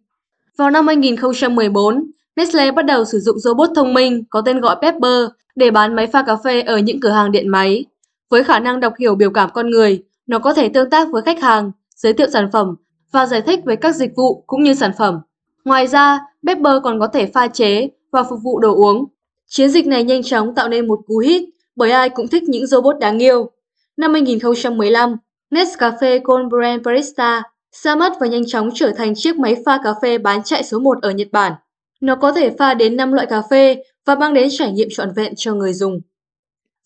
Vào 0.58 0.70
năm 0.70 0.86
2014, 0.86 2.10
Nestle 2.36 2.70
bắt 2.70 2.82
đầu 2.86 3.04
sử 3.04 3.20
dụng 3.20 3.38
robot 3.38 3.70
thông 3.74 3.94
minh 3.94 4.24
có 4.30 4.40
tên 4.40 4.60
gọi 4.60 4.76
Pepper 4.82 5.24
để 5.56 5.70
bán 5.70 5.94
máy 5.94 6.06
pha 6.06 6.22
cà 6.22 6.36
phê 6.44 6.60
ở 6.60 6.78
những 6.78 7.00
cửa 7.00 7.10
hàng 7.10 7.32
điện 7.32 7.48
máy. 7.48 7.84
Với 8.30 8.44
khả 8.44 8.58
năng 8.58 8.80
đọc 8.80 8.92
hiểu 8.98 9.14
biểu 9.14 9.30
cảm 9.30 9.50
con 9.54 9.70
người, 9.70 10.02
nó 10.26 10.38
có 10.38 10.54
thể 10.54 10.68
tương 10.68 10.90
tác 10.90 11.08
với 11.12 11.22
khách 11.22 11.42
hàng, 11.42 11.72
giới 11.96 12.12
thiệu 12.12 12.30
sản 12.32 12.50
phẩm 12.52 12.74
và 13.12 13.26
giải 13.26 13.42
thích 13.42 13.60
về 13.64 13.76
các 13.76 13.94
dịch 13.94 14.10
vụ 14.16 14.44
cũng 14.46 14.62
như 14.62 14.74
sản 14.74 14.92
phẩm. 14.98 15.20
Ngoài 15.64 15.86
ra, 15.86 16.20
Pepper 16.46 16.74
còn 16.84 17.00
có 17.00 17.06
thể 17.06 17.26
pha 17.26 17.48
chế 17.48 17.88
và 18.12 18.22
phục 18.22 18.38
vụ 18.42 18.58
đồ 18.58 18.74
uống. 18.74 19.04
Chiến 19.46 19.70
dịch 19.70 19.86
này 19.86 20.04
nhanh 20.04 20.22
chóng 20.22 20.54
tạo 20.54 20.68
nên 20.68 20.86
một 20.86 21.00
cú 21.06 21.18
hit 21.18 21.42
bởi 21.76 21.90
ai 21.90 22.08
cũng 22.08 22.28
thích 22.28 22.42
những 22.42 22.66
robot 22.66 22.98
đáng 23.00 23.18
yêu. 23.18 23.50
Năm 23.96 24.12
2015, 24.12 25.16
Nescafe 25.50 26.20
Gold 26.24 26.48
Brand 26.48 26.82
Barista 26.82 27.42
ra 27.82 27.94
mắt 27.94 28.12
và 28.20 28.26
nhanh 28.26 28.46
chóng 28.46 28.70
trở 28.74 28.92
thành 28.96 29.14
chiếc 29.14 29.36
máy 29.36 29.56
pha 29.66 29.78
cà 29.84 29.94
phê 30.02 30.18
bán 30.18 30.42
chạy 30.42 30.64
số 30.64 30.78
1 30.78 30.98
ở 31.02 31.10
Nhật 31.10 31.28
Bản. 31.32 31.52
Nó 32.00 32.16
có 32.16 32.32
thể 32.32 32.50
pha 32.58 32.74
đến 32.74 32.96
5 32.96 33.12
loại 33.12 33.26
cà 33.26 33.42
phê 33.50 33.84
và 34.04 34.14
mang 34.14 34.34
đến 34.34 34.48
trải 34.50 34.72
nghiệm 34.72 34.88
trọn 34.90 35.12
vẹn 35.16 35.32
cho 35.36 35.54
người 35.54 35.72
dùng. 35.72 36.00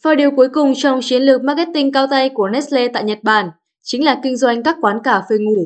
Và 0.02 0.14
điều 0.14 0.30
cuối 0.30 0.48
cùng 0.48 0.72
trong 0.76 1.00
chiến 1.02 1.22
lược 1.22 1.44
marketing 1.44 1.92
cao 1.92 2.06
tay 2.10 2.28
của 2.28 2.48
Nestle 2.48 2.88
tại 2.88 3.04
Nhật 3.04 3.18
Bản 3.22 3.50
chính 3.82 4.04
là 4.04 4.20
kinh 4.22 4.36
doanh 4.36 4.62
các 4.62 4.76
quán 4.80 4.98
cà 5.04 5.22
phê 5.30 5.36
ngủ. 5.38 5.64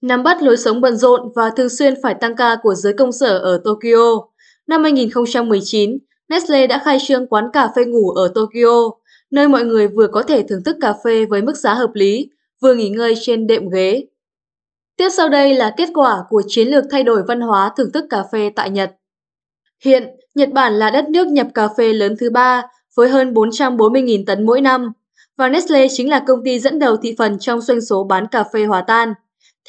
Nắm 0.00 0.22
bắt 0.22 0.42
lối 0.42 0.56
sống 0.56 0.80
bận 0.80 0.96
rộn 0.96 1.32
và 1.34 1.50
thường 1.50 1.68
xuyên 1.68 1.94
phải 2.02 2.14
tăng 2.14 2.36
ca 2.36 2.56
của 2.62 2.74
giới 2.74 2.92
công 2.92 3.12
sở 3.12 3.38
ở 3.38 3.60
Tokyo, 3.64 4.26
năm 4.66 4.82
2019, 4.82 5.98
Nestle 6.28 6.66
đã 6.66 6.82
khai 6.84 6.98
trương 7.06 7.26
quán 7.26 7.44
cà 7.52 7.68
phê 7.76 7.84
ngủ 7.84 8.10
ở 8.10 8.28
Tokyo, 8.34 8.90
nơi 9.30 9.48
mọi 9.48 9.64
người 9.64 9.88
vừa 9.88 10.06
có 10.06 10.22
thể 10.22 10.44
thưởng 10.48 10.62
thức 10.64 10.76
cà 10.80 10.94
phê 11.04 11.24
với 11.24 11.42
mức 11.42 11.56
giá 11.56 11.74
hợp 11.74 11.90
lý, 11.94 12.30
vừa 12.60 12.74
nghỉ 12.74 12.88
ngơi 12.88 13.14
trên 13.20 13.46
đệm 13.46 13.68
ghế. 13.68 14.06
Tiếp 14.96 15.08
sau 15.08 15.28
đây 15.28 15.54
là 15.54 15.74
kết 15.76 15.88
quả 15.94 16.24
của 16.28 16.42
chiến 16.48 16.68
lược 16.68 16.84
thay 16.90 17.02
đổi 17.02 17.22
văn 17.28 17.40
hóa 17.40 17.72
thưởng 17.76 17.92
thức 17.92 18.04
cà 18.10 18.24
phê 18.32 18.50
tại 18.56 18.70
Nhật. 18.70 18.92
Hiện, 19.84 20.08
Nhật 20.34 20.48
Bản 20.52 20.78
là 20.78 20.90
đất 20.90 21.08
nước 21.08 21.26
nhập 21.26 21.46
cà 21.54 21.68
phê 21.76 21.92
lớn 21.92 22.16
thứ 22.20 22.30
ba 22.30 22.62
với 22.96 23.08
hơn 23.08 23.34
440.000 23.34 24.24
tấn 24.26 24.46
mỗi 24.46 24.60
năm, 24.60 24.92
và 25.36 25.48
Nestle 25.48 25.86
chính 25.90 26.10
là 26.10 26.24
công 26.26 26.44
ty 26.44 26.58
dẫn 26.58 26.78
đầu 26.78 26.96
thị 26.96 27.14
phần 27.18 27.38
trong 27.38 27.60
doanh 27.60 27.80
số 27.80 28.04
bán 28.04 28.26
cà 28.26 28.44
phê 28.52 28.64
hòa 28.64 28.84
tan. 28.86 29.14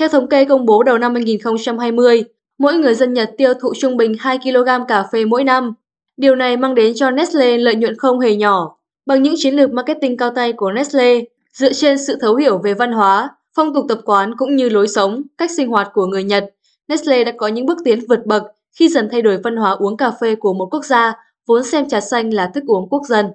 Theo 0.01 0.09
thống 0.09 0.29
kê 0.29 0.45
công 0.45 0.65
bố 0.65 0.83
đầu 0.83 0.97
năm 0.97 1.13
2020, 1.13 2.23
mỗi 2.57 2.73
người 2.73 2.95
dân 2.95 3.13
Nhật 3.13 3.31
tiêu 3.37 3.53
thụ 3.53 3.73
trung 3.79 3.97
bình 3.97 4.15
2 4.19 4.37
kg 4.37 4.87
cà 4.87 5.03
phê 5.11 5.25
mỗi 5.25 5.43
năm. 5.43 5.73
Điều 6.17 6.35
này 6.35 6.57
mang 6.57 6.75
đến 6.75 6.93
cho 6.95 7.11
Nestle 7.11 7.57
lợi 7.57 7.75
nhuận 7.75 7.97
không 7.97 8.19
hề 8.19 8.35
nhỏ. 8.35 8.77
Bằng 9.05 9.23
những 9.23 9.33
chiến 9.37 9.55
lược 9.55 9.71
marketing 9.71 10.17
cao 10.17 10.31
tay 10.35 10.53
của 10.53 10.71
Nestle, 10.71 11.19
dựa 11.53 11.73
trên 11.73 11.97
sự 11.97 12.17
thấu 12.21 12.35
hiểu 12.35 12.57
về 12.57 12.73
văn 12.73 12.91
hóa, 12.91 13.29
phong 13.55 13.73
tục 13.73 13.85
tập 13.89 13.99
quán 14.05 14.33
cũng 14.37 14.55
như 14.55 14.69
lối 14.69 14.87
sống, 14.87 15.21
cách 15.37 15.51
sinh 15.51 15.69
hoạt 15.69 15.89
của 15.93 16.05
người 16.05 16.23
Nhật, 16.23 16.45
Nestle 16.87 17.23
đã 17.23 17.31
có 17.37 17.47
những 17.47 17.65
bước 17.65 17.77
tiến 17.85 17.99
vượt 18.09 18.25
bậc 18.25 18.43
khi 18.79 18.89
dần 18.89 19.09
thay 19.11 19.21
đổi 19.21 19.37
văn 19.43 19.55
hóa 19.55 19.71
uống 19.71 19.97
cà 19.97 20.11
phê 20.21 20.35
của 20.35 20.53
một 20.53 20.67
quốc 20.71 20.85
gia 20.85 21.13
vốn 21.47 21.63
xem 21.63 21.89
trà 21.89 21.99
xanh 21.99 22.33
là 22.33 22.51
thức 22.53 22.63
uống 22.67 22.89
quốc 22.89 23.01
dân. 23.07 23.25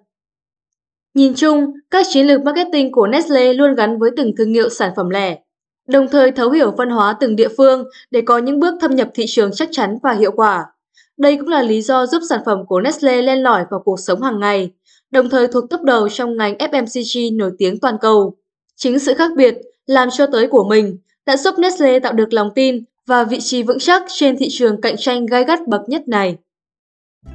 Nhìn 1.14 1.34
chung, 1.34 1.72
các 1.90 2.06
chiến 2.10 2.26
lược 2.26 2.42
marketing 2.42 2.92
của 2.92 3.06
Nestle 3.06 3.52
luôn 3.52 3.74
gắn 3.74 3.98
với 3.98 4.10
từng 4.16 4.32
thương 4.38 4.54
hiệu 4.54 4.68
sản 4.68 4.92
phẩm 4.96 5.10
lẻ, 5.10 5.38
đồng 5.86 6.08
thời 6.08 6.30
thấu 6.30 6.50
hiểu 6.50 6.70
văn 6.70 6.90
hóa 6.90 7.16
từng 7.20 7.36
địa 7.36 7.48
phương 7.56 7.84
để 8.10 8.20
có 8.20 8.38
những 8.38 8.60
bước 8.60 8.74
thâm 8.80 8.94
nhập 8.94 9.08
thị 9.14 9.24
trường 9.28 9.50
chắc 9.54 9.68
chắn 9.72 9.98
và 10.02 10.12
hiệu 10.12 10.32
quả. 10.32 10.66
Đây 11.16 11.36
cũng 11.36 11.48
là 11.48 11.62
lý 11.62 11.82
do 11.82 12.06
giúp 12.06 12.22
sản 12.28 12.40
phẩm 12.46 12.66
của 12.66 12.80
Nestle 12.80 13.22
len 13.22 13.42
lỏi 13.42 13.64
vào 13.70 13.80
cuộc 13.84 14.00
sống 14.00 14.22
hàng 14.22 14.40
ngày, 14.40 14.70
đồng 15.10 15.28
thời 15.28 15.48
thuộc 15.48 15.70
top 15.70 15.82
đầu 15.82 16.08
trong 16.08 16.36
ngành 16.36 16.54
FMCG 16.54 17.36
nổi 17.36 17.50
tiếng 17.58 17.80
toàn 17.80 17.96
cầu. 18.00 18.36
Chính 18.76 18.98
sự 18.98 19.14
khác 19.14 19.30
biệt, 19.36 19.54
làm 19.86 20.08
cho 20.10 20.26
tới 20.26 20.46
của 20.46 20.64
mình, 20.64 20.98
đã 21.26 21.36
giúp 21.36 21.54
Nestle 21.58 22.00
tạo 22.00 22.12
được 22.12 22.32
lòng 22.32 22.50
tin 22.54 22.84
và 23.06 23.24
vị 23.24 23.38
trí 23.40 23.62
vững 23.62 23.78
chắc 23.78 24.02
trên 24.08 24.36
thị 24.36 24.48
trường 24.50 24.80
cạnh 24.80 24.94
tranh 24.98 25.26
gai 25.26 25.44
gắt 25.44 25.68
bậc 25.68 25.80
nhất 25.88 26.08
này. 26.08 26.36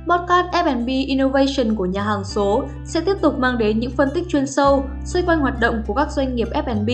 Podcast 0.08 0.48
F&B 0.52 0.88
Innovation 0.88 1.76
của 1.76 1.86
nhà 1.86 2.04
hàng 2.04 2.24
số 2.24 2.64
sẽ 2.86 3.02
tiếp 3.02 3.16
tục 3.22 3.40
mang 3.40 3.58
đến 3.58 3.80
những 3.80 3.92
phân 3.92 4.10
tích 4.14 4.24
chuyên 4.30 4.48
sâu 4.48 4.86
xoay 5.06 5.26
quanh 5.26 5.40
hoạt 5.40 5.60
động 5.60 5.84
của 5.88 5.94
các 5.94 6.08
doanh 6.12 6.36
nghiệp 6.36 6.48
F&B. 6.54 6.90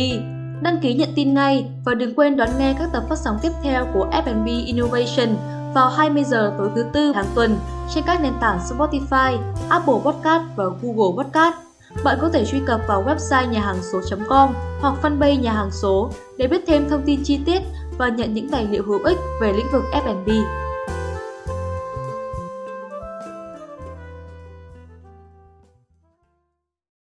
Đăng 0.62 0.80
ký 0.82 0.94
nhận 0.94 1.10
tin 1.16 1.34
ngay 1.34 1.66
và 1.86 1.94
đừng 1.94 2.16
quên 2.16 2.38
đón 2.38 2.50
nghe 2.58 2.76
các 2.80 2.90
tập 2.94 3.04
phát 3.10 3.18
sóng 3.18 3.38
tiếp 3.42 3.52
theo 3.64 3.88
của 3.94 4.08
F&B 4.12 4.48
Innovation 4.66 5.36
vào 5.74 5.90
20 5.90 6.24
giờ 6.24 6.54
tối 6.58 6.70
thứ 6.76 6.86
tư 6.94 7.12
hàng 7.16 7.26
tuần 7.36 7.58
trên 7.96 8.04
các 8.08 8.22
nền 8.22 8.34
tảng 8.42 8.60
Spotify, 8.60 9.38
Apple 9.70 9.94
Podcast 10.06 10.44
và 10.56 10.66
Google 10.82 11.24
Podcast. 11.24 11.56
Bạn 12.04 12.18
có 12.22 12.30
thể 12.34 12.46
truy 12.46 12.60
cập 12.68 12.82
vào 12.88 13.04
website 13.04 13.50
nhà 13.50 13.62
hàng 13.62 13.78
số.com 13.92 14.50
hoặc 14.82 14.94
fanpage 15.02 15.42
nhà 15.42 15.54
hàng 15.54 15.72
số 15.72 16.10
để 16.38 16.48
biết 16.48 16.64
thêm 16.68 16.90
thông 16.90 17.02
tin 17.06 17.24
chi 17.24 17.40
tiết 17.46 17.62
và 17.98 18.08
nhận 18.08 18.34
những 18.34 18.50
tài 18.50 18.68
liệu 18.72 18.84
hữu 18.84 19.04
ích 19.04 19.18
về 19.42 19.54
lĩnh 19.54 19.72
vực 19.72 19.84
F&B. 19.92 20.30